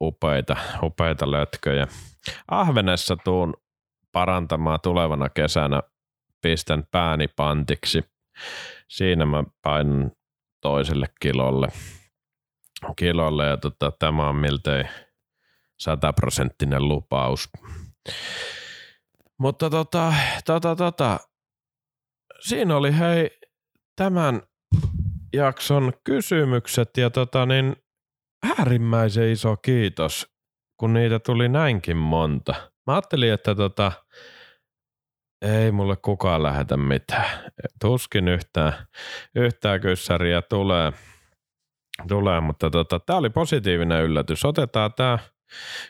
upeita, 0.00 0.56
upeita 0.82 1.30
lötköjä. 1.30 1.86
Ahvenessa 2.48 3.16
tuun 3.16 3.54
parantamaan 4.12 4.80
tulevana 4.82 5.28
kesänä. 5.28 5.82
Pistän 6.42 6.86
pääni 6.90 7.28
pantiksi. 7.28 8.04
Siinä 8.88 9.26
mä 9.26 9.44
painan 9.62 10.12
toiselle 10.60 11.06
kilolle. 11.20 11.68
kilolle 12.96 13.46
ja 13.46 13.56
tota, 13.56 13.92
tämä 13.98 14.28
on 14.28 14.36
miltei 14.36 14.84
sataprosenttinen 15.80 16.88
lupaus. 16.88 17.48
Mutta 19.38 19.70
tota, 19.70 20.14
tota, 20.46 20.76
tota, 20.76 21.18
siinä 22.40 22.76
oli 22.76 22.98
hei 22.98 23.30
tämän 23.96 24.42
jakson 25.32 25.92
kysymykset 26.04 26.96
ja 26.96 27.10
tota 27.10 27.46
niin, 27.46 27.76
äärimmäisen 28.58 29.32
iso 29.32 29.56
kiitos, 29.56 30.26
kun 30.76 30.92
niitä 30.92 31.18
tuli 31.18 31.48
näinkin 31.48 31.96
monta. 31.96 32.54
Mä 32.86 32.92
ajattelin, 32.92 33.32
että 33.32 33.54
tota, 33.54 33.92
ei 35.42 35.72
mulle 35.72 35.96
kukaan 35.96 36.42
lähetä 36.42 36.76
mitään. 36.76 37.52
Tuskin 37.80 38.28
yhtään, 38.28 38.72
yhtään 39.34 39.80
kyssäriä 39.80 40.42
tulee, 40.42 40.92
tulee 42.08 42.40
mutta 42.40 42.70
tota, 42.70 43.00
tämä 43.00 43.18
oli 43.18 43.30
positiivinen 43.30 44.02
yllätys. 44.02 44.44
Otetaan 44.44 44.94
tämä 44.94 45.18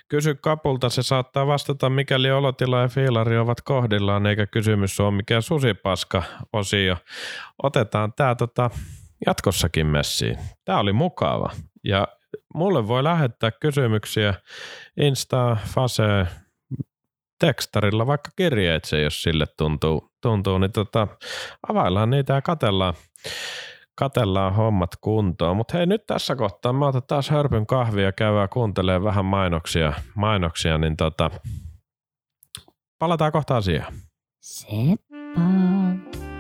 Kysy 0.08 0.34
kapulta, 0.34 0.88
se 0.88 1.02
saattaa 1.02 1.46
vastata, 1.46 1.90
mikäli 1.90 2.30
olotila 2.30 2.80
ja 2.80 2.88
fiilari 2.88 3.38
ovat 3.38 3.60
kohdillaan, 3.60 4.26
eikä 4.26 4.46
kysymys 4.46 5.00
ole 5.00 5.10
mikään 5.10 5.42
susipaska-osio. 5.42 6.96
Otetaan 7.62 8.12
tämä 8.12 8.34
tota, 8.34 8.70
jatkossakin 9.26 9.86
messiin. 9.86 10.38
Tämä 10.64 10.78
oli 10.78 10.92
mukava. 10.92 11.50
Ja 11.84 12.08
mulle 12.54 12.88
voi 12.88 13.04
lähettää 13.04 13.50
kysymyksiä 13.50 14.34
Insta, 15.00 15.56
Fase, 15.66 16.26
tekstarilla 17.40 18.06
vaikka 18.06 18.30
kirjeitse, 18.36 19.00
jos 19.00 19.22
sille 19.22 19.46
tuntuu, 19.58 20.10
tuntuu 20.22 20.58
niin 20.58 20.72
tota, 20.72 21.08
availlaan 21.68 22.10
niitä 22.10 22.34
ja 22.34 22.42
katellaan, 22.42 22.94
katellaan 23.94 24.54
hommat 24.54 24.90
kuntoon. 25.00 25.56
Mutta 25.56 25.76
hei 25.76 25.86
nyt 25.86 26.06
tässä 26.06 26.36
kohtaa 26.36 26.72
mä 26.72 26.86
otan 26.86 27.02
taas 27.06 27.30
hörpyn 27.30 27.66
kahvia 27.66 28.04
ja 28.04 28.12
käydään 28.12 28.48
kuuntelemaan 28.48 29.04
vähän 29.04 29.24
mainoksia, 29.24 29.92
mainoksia 30.14 30.78
niin 30.78 30.96
tota, 30.96 31.30
palataan 32.98 33.32
kohta 33.32 33.56
asiaan. 33.56 33.92
Seppo, 34.40 35.40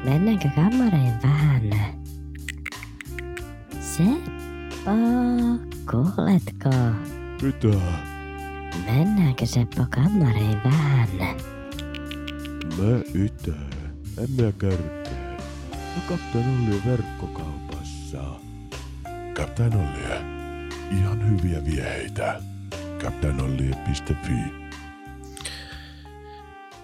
mennäänkö 0.04 0.48
kammariin 0.54 1.14
vähän? 1.22 1.70
Seppo, 3.80 4.90
kuuletko? 5.90 6.70
Mitä? 7.42 8.09
Mennäänkö 8.86 9.46
Seppo 9.46 9.86
kammariin 9.94 10.60
vähän? 10.64 11.08
Mä 12.78 13.00
itä. 13.24 13.52
En 14.18 14.30
mä 14.44 14.52
kärkää. 14.58 15.36
Mä 15.70 16.02
Kapteen 16.08 16.44
Olli 16.48 16.82
verkkokaupassa. 16.86 18.18
Kapteen 19.36 19.76
Olli. 19.76 20.40
Ihan 20.98 21.30
hyviä 21.30 21.64
vieheitä. 21.64 22.40
kapteenolli.fi 23.02 24.60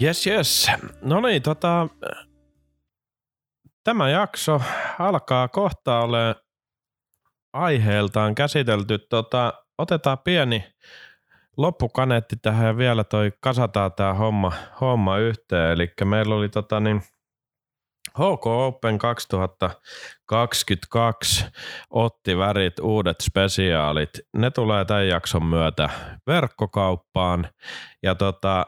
Yes, 0.02 0.26
yes. 0.26 0.66
No 1.02 1.20
niin, 1.20 1.42
tota, 1.42 1.88
tämä 3.84 4.08
jakso 4.10 4.62
alkaa 4.98 5.48
kohta 5.48 6.00
ole 6.00 6.34
aiheeltaan 7.52 8.34
käsitelty. 8.34 8.98
Tota, 8.98 9.52
otetaan 9.78 10.18
pieni 10.18 10.64
loppukaneetti 11.56 12.36
tähän 12.42 12.66
ja 12.66 12.76
vielä 12.76 13.04
toi 13.04 13.32
kasataan 13.40 13.92
tämä 13.92 14.14
homma, 14.14 14.52
homma 14.80 15.18
yhteen. 15.18 15.70
Eli 15.70 15.92
meillä 16.04 16.34
oli 16.34 16.48
tota 16.48 16.80
niin, 16.80 17.02
HK 18.16 18.46
Open 18.46 18.98
2022 18.98 21.46
otti 21.90 22.38
värit 22.38 22.78
uudet 22.78 23.16
spesiaalit. 23.20 24.10
Ne 24.36 24.50
tulee 24.50 24.84
tämän 24.84 25.08
jakson 25.08 25.46
myötä 25.46 25.90
verkkokauppaan. 26.26 27.48
Ja 28.02 28.14
tota, 28.14 28.66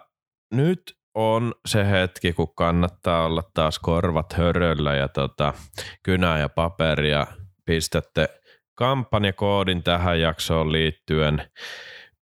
nyt 0.55 0.83
on 1.15 1.55
se 1.67 1.91
hetki, 1.91 2.33
kun 2.33 2.55
kannattaa 2.55 3.25
olla 3.25 3.43
taas 3.55 3.79
korvat 3.79 4.33
höröllä 4.33 4.95
ja 4.95 5.09
tota, 5.09 5.55
kynä 6.03 6.39
ja 6.39 6.49
paperia. 6.49 7.27
Pistätte 7.65 8.29
kampanjakoodin 8.75 9.83
tähän 9.83 10.21
jaksoon 10.21 10.73
liittyen 10.73 11.51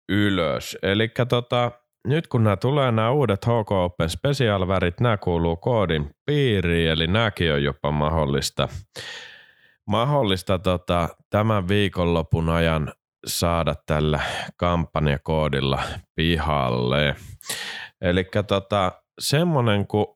ylös. 0.08 0.78
Eli 0.82 1.08
tota, 1.28 1.70
nyt 2.08 2.26
kun 2.26 2.44
nämä 2.44 2.56
tulee 2.56 2.92
nämä 2.92 3.10
uudet 3.10 3.44
HK 3.44 3.72
Open 3.72 4.10
Special-värit, 4.10 5.00
nämä 5.00 5.16
kuuluu 5.16 5.56
koodin 5.56 6.10
piiriin, 6.26 6.90
eli 6.90 7.06
nämäkin 7.06 7.52
on 7.52 7.64
jopa 7.64 7.90
mahdollista, 7.90 8.68
mahdollista 9.86 10.58
tota, 10.58 11.08
tämän 11.30 11.68
viikonlopun 11.68 12.48
ajan 12.48 12.92
saada 13.26 13.74
tällä 13.86 14.20
kampanjakoodilla 14.56 15.82
pihalle. 16.14 17.16
Eli 18.00 18.26
tota, 18.46 18.92
semmonen 19.18 19.86
kuin 19.86 20.06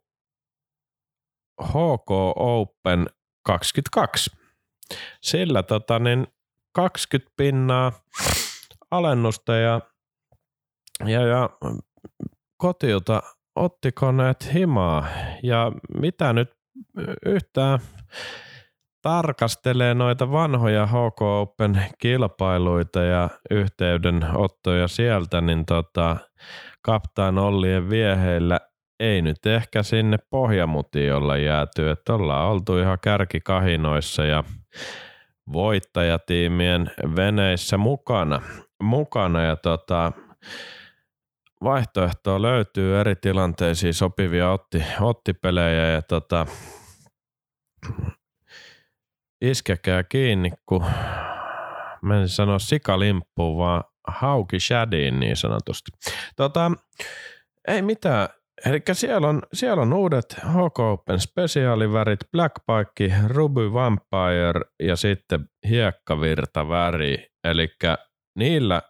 HK 1.62 2.10
Open 2.36 3.06
22. 3.42 4.30
Sillä 5.22 5.62
tota, 5.62 5.98
niin 5.98 6.26
20 6.72 7.32
pinnaa 7.36 7.92
alennusta 8.90 9.56
ja, 9.56 9.80
ja, 11.06 11.22
ja 11.26 11.50
kotiuta 12.56 13.22
otti 13.56 13.92
koneet 13.92 14.54
himaa 14.54 15.06
ja 15.42 15.72
mitä 16.00 16.32
nyt 16.32 16.50
yhtään 17.26 17.78
tarkastelee 19.02 19.94
noita 19.94 20.30
vanhoja 20.30 20.86
HK 20.86 21.22
Open 21.22 21.84
kilpailuita 21.98 23.00
ja 23.02 23.28
yhteydenottoja 23.50 24.88
sieltä, 24.88 25.40
niin 25.40 25.66
tota, 25.66 26.16
kaptaan 26.82 27.38
Ollien 27.38 27.90
vieheillä 27.90 28.60
ei 29.00 29.22
nyt 29.22 29.46
ehkä 29.46 29.82
sinne 29.82 30.16
pohjamutiolla 30.30 31.36
jääty, 31.36 31.90
että 31.90 32.14
ollaan 32.14 32.48
oltu 32.48 32.78
ihan 32.78 32.98
kärkikahinoissa 33.02 34.24
ja 34.24 34.44
voittajatiimien 35.52 36.90
veneissä 37.16 37.78
mukana. 37.78 38.40
Mukana 38.82 39.42
ja 39.42 39.56
tota, 39.56 40.12
vaihtoehtoa 41.64 42.42
löytyy 42.42 43.00
eri 43.00 43.16
tilanteisiin 43.16 43.94
sopivia 43.94 44.50
otti, 44.50 44.82
ottipelejä 45.00 45.86
ja 45.86 46.02
tota, 46.02 46.46
iskekää 49.40 50.02
kiinni, 50.02 50.50
kun 50.66 50.84
mä 52.02 52.20
en 52.20 52.28
sano 52.28 52.58
sikalimppuun, 52.58 53.58
vaan 53.58 53.84
hauki 54.08 54.60
shadiin 54.60 55.20
niin 55.20 55.36
sanotusti. 55.36 55.90
Tota, 56.36 56.72
ei 57.68 57.82
mitään. 57.82 58.28
Eli 58.66 58.82
siellä 58.92 59.28
on, 59.28 59.42
siellä 59.52 59.82
on 59.82 59.92
uudet 59.92 60.36
HK 60.38 60.78
Open 60.78 61.20
spesiaalivärit, 61.20 62.20
Black 62.32 62.54
Pike, 62.54 63.14
Ruby 63.26 63.72
Vampire 63.72 64.60
ja 64.82 64.96
sitten 64.96 65.48
hiekkavirta 65.68 66.68
väri. 66.68 67.26
Eli 67.44 67.68
niillä 68.38 68.82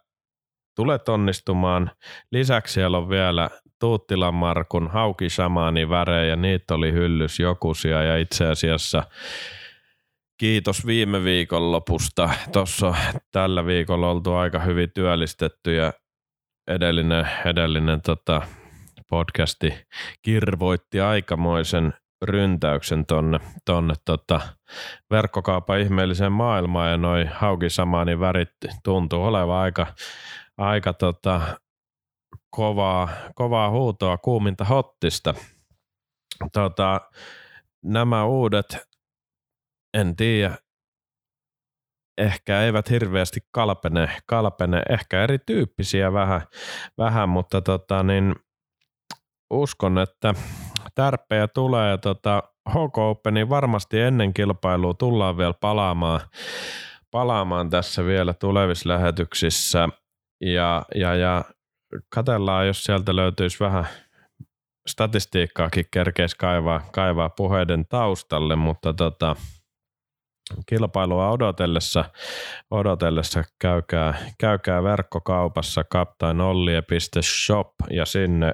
tulet 0.75 1.09
onnistumaan. 1.09 1.91
Lisäksi 2.31 2.73
siellä 2.73 2.97
on 2.97 3.09
vielä 3.09 3.49
Tuuttilan 3.79 4.33
Markun 4.33 4.87
Hauki 4.87 5.29
Shamaani 5.29 5.89
värejä, 5.89 6.35
niitä 6.35 6.75
oli 6.75 6.91
hyllys 6.91 7.39
jokusia 7.39 8.03
ja 8.03 8.17
itse 8.17 8.45
asiassa 8.45 9.03
kiitos 10.37 10.85
viime 10.85 11.23
viikon 11.23 11.71
lopusta. 11.71 12.29
Tuossa 12.51 12.95
tällä 13.31 13.65
viikolla 13.65 14.09
oltu 14.09 14.33
aika 14.33 14.59
hyvin 14.59 14.91
työllistetty 14.93 15.75
ja 15.75 15.93
edellinen, 16.67 17.29
edellinen 17.45 18.01
tota, 18.01 18.41
podcasti 19.09 19.73
kirvoitti 20.21 20.99
aikamoisen 20.99 21.93
ryntäyksen 22.21 23.05
tonne, 23.05 23.39
tonne 23.65 23.93
tota, 24.05 24.41
verkkokaupan 25.11 25.79
ihmeelliseen 25.79 26.31
maailmaan 26.31 26.91
ja 26.91 26.97
noi 26.97 27.25
hauki 27.33 27.69
samaani 27.69 28.19
värit 28.19 28.49
tuntuu 28.83 29.23
olevan 29.23 29.57
aika, 29.57 29.87
aika 30.57 30.93
tota, 30.93 31.41
kovaa, 32.49 33.09
kovaa 33.35 33.69
huutoa 33.69 34.17
kuuminta 34.17 34.65
hottista. 34.65 35.33
Tota, 36.53 37.01
nämä 37.83 38.25
uudet 38.25 38.77
en 39.93 40.15
tiedä, 40.15 40.57
ehkä 42.17 42.61
eivät 42.61 42.89
hirveästi 42.89 43.39
kalpene, 43.51 44.17
kalpene 44.25 44.83
ehkä 44.89 45.23
erityyppisiä 45.23 46.13
vähän, 46.13 46.41
vähän 46.97 47.29
mutta 47.29 47.61
tota, 47.61 48.03
niin 48.03 48.35
uskon, 49.49 49.97
että 49.97 50.33
tärppejä 50.95 51.47
tulee 51.47 51.97
tota, 51.97 52.43
HK 52.69 52.97
Openin 52.97 53.49
varmasti 53.49 53.99
ennen 53.99 54.33
kilpailua 54.33 54.93
tullaan 54.93 55.37
vielä 55.37 55.53
palaamaan, 55.53 56.19
palaamaan 57.11 57.69
tässä 57.69 58.05
vielä 58.05 58.33
tulevissa 58.33 58.89
lähetyksissä. 58.89 59.89
Ja, 60.41 60.85
ja, 60.95 61.15
ja 61.15 61.45
katellaan, 62.09 62.67
jos 62.67 62.83
sieltä 62.83 63.15
löytyisi 63.15 63.59
vähän 63.59 63.85
statistiikkaakin 64.87 65.85
kerkeisi 65.91 66.37
kaivaa, 66.37 66.81
kaivaa 66.91 67.29
puheiden 67.29 67.85
taustalle, 67.87 68.55
mutta 68.55 68.93
tota, 68.93 69.35
kilpailua 70.65 71.31
odotellessa, 71.31 72.05
odotellessa 72.71 73.43
käykää, 73.59 74.13
käykää 74.39 74.83
verkkokaupassa 74.83 75.83
kaptainollie.shop 75.83 77.73
ja 77.89 78.05
sinne 78.05 78.53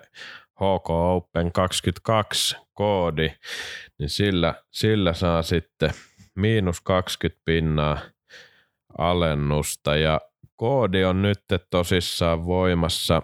HK 0.55 0.89
Open 0.89 1.51
22 1.51 2.57
koodi, 2.73 3.31
niin 3.99 4.09
sillä, 4.09 4.53
sillä 4.71 5.13
saa 5.13 5.41
sitten 5.41 5.91
miinus 6.35 6.81
20 6.81 7.41
pinnaa 7.45 7.99
alennusta 8.97 9.95
ja 9.95 10.21
koodi 10.55 11.03
on 11.03 11.21
nyt 11.21 11.39
tosissaan 11.69 12.45
voimassa 12.45 13.21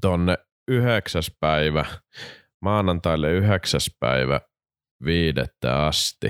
tonne 0.00 0.38
9. 0.68 1.22
päivä, 1.40 1.84
maanantaille 2.60 3.32
9. 3.32 3.80
päivä 4.00 4.40
viidettä 5.04 5.86
asti. 5.86 6.28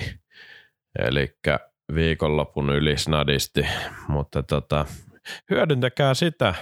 Eli 0.99 1.39
viikonlopun 1.95 2.71
yli 2.71 2.99
snadisti, 2.99 3.67
mutta 4.09 4.43
tota, 4.43 4.87
hyödyntäkää 5.51 6.15
sitä. 6.15 6.55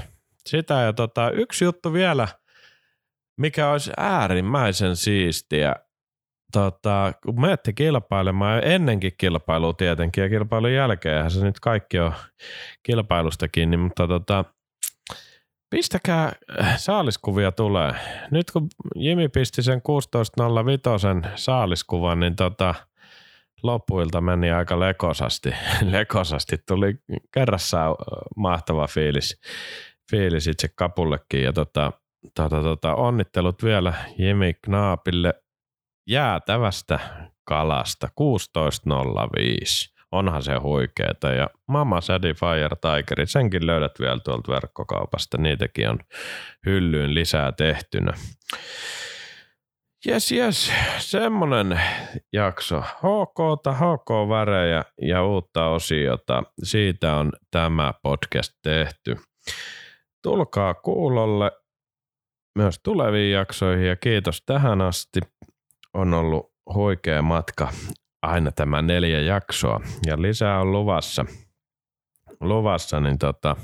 sitä 0.46 0.74
ja 0.74 0.92
tota, 0.92 1.30
yksi 1.30 1.64
juttu 1.64 1.92
vielä, 1.92 2.28
mikä 3.40 3.70
olisi 3.70 3.92
äärimmäisen 3.96 4.96
siistiä, 4.96 5.76
tota, 6.52 7.12
kun 7.22 7.40
menette 7.40 7.72
kilpailemaan 7.72 8.64
ennenkin 8.64 9.12
kilpailua 9.18 9.72
tietenkin 9.72 10.22
ja 10.22 10.28
kilpailun 10.28 10.72
jälkeen, 10.72 11.30
se 11.30 11.44
nyt 11.44 11.60
kaikki 11.60 11.98
on 11.98 12.12
kilpailusta 12.82 13.48
kiinni, 13.48 13.76
mutta 13.76 14.08
tota, 14.08 14.44
pistäkää 15.70 16.32
saaliskuvia 16.76 17.52
tulee. 17.52 17.92
Nyt 18.30 18.50
kun 18.50 18.68
Jimi 18.94 19.28
pisti 19.28 19.62
sen 19.62 19.82
16.05 21.24 21.28
saaliskuvan, 21.34 22.20
niin 22.20 22.36
tota, 22.36 22.74
loppuilta 23.62 24.20
meni 24.20 24.50
aika 24.50 24.80
lekosasti. 24.80 25.50
lekosasti. 25.90 26.58
Tuli 26.68 26.94
kerrassaan 27.34 27.96
mahtava 28.36 28.86
fiilis, 28.86 29.40
fiilis 30.10 30.46
itse 30.46 30.68
kapullekin. 30.74 31.42
Ja 31.42 31.52
tota, 31.52 31.92
tota, 32.34 32.62
tota, 32.62 32.94
onnittelut 32.94 33.64
vielä 33.64 33.94
Jimi 34.18 34.54
Knaapille 34.54 35.34
jäätävästä 36.08 36.98
kalasta 37.44 38.08
16.05. 38.20 39.96
Onhan 40.12 40.42
se 40.42 40.54
huikeeta. 40.54 41.32
Ja 41.32 41.50
Mama 41.68 42.00
Sadie 42.00 42.34
Fire 42.34 42.76
Tiger, 42.80 43.26
senkin 43.26 43.66
löydät 43.66 43.92
vielä 44.00 44.18
tuolta 44.24 44.52
verkkokaupasta. 44.52 45.38
Niitäkin 45.38 45.88
on 45.88 45.98
hyllyyn 46.66 47.14
lisää 47.14 47.52
tehtynä. 47.52 48.12
Jes, 50.06 50.32
jes, 50.32 50.72
semmonen 50.98 51.80
jakso. 52.32 52.80
HK, 52.80 53.38
HK-värejä 53.72 54.84
ja 55.02 55.24
uutta 55.24 55.66
osiota. 55.66 56.42
Siitä 56.62 57.14
on 57.14 57.32
tämä 57.50 57.94
podcast 58.02 58.52
tehty. 58.62 59.16
Tulkaa 60.22 60.74
kuulolle 60.74 61.50
myös 62.56 62.80
tuleviin 62.82 63.32
jaksoihin 63.32 63.86
ja 63.86 63.96
kiitos 63.96 64.42
tähän 64.46 64.80
asti. 64.80 65.20
On 65.94 66.14
ollut 66.14 66.52
huikea 66.74 67.22
matka 67.22 67.68
aina 68.22 68.52
tämä 68.52 68.82
neljä 68.82 69.20
jaksoa 69.20 69.80
ja 70.06 70.22
lisää 70.22 70.60
on 70.60 70.72
luvassa. 70.72 71.24
Luvassa, 72.40 73.00
niin 73.00 73.18
tota, 73.18 73.56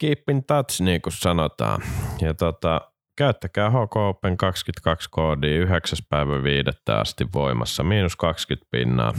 keep 0.00 0.28
in 0.30 0.44
touch, 0.44 0.80
niin 0.80 1.02
kuin 1.02 1.12
sanotaan. 1.12 1.82
Ja 2.20 2.34
tota, 2.34 2.80
käyttäkää 3.16 3.70
HK 3.70 3.96
Open 3.96 4.36
22 4.36 5.08
koodia 5.10 5.60
9. 5.60 5.98
päivä 6.08 6.42
5. 6.42 6.70
asti 7.00 7.24
voimassa, 7.34 7.82
miinus 7.82 8.16
20 8.16 8.66
pinnaa 8.70 9.14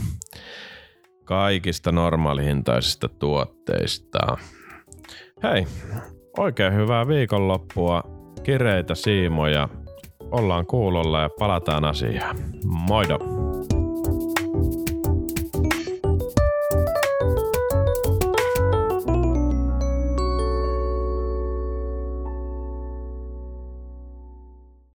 kaikista 1.24 1.92
normaalihintaisista 1.92 3.08
tuotteista. 3.08 4.18
Hei, 5.42 5.66
oikein 6.38 6.74
hyvää 6.74 7.08
viikonloppua, 7.08 8.15
kireitä 8.46 8.94
siimoja, 8.94 9.68
ollaan 10.30 10.66
kuulolla 10.66 11.20
ja 11.20 11.30
palataan 11.38 11.84
asiaan. 11.84 12.36
Moido! 12.88 13.18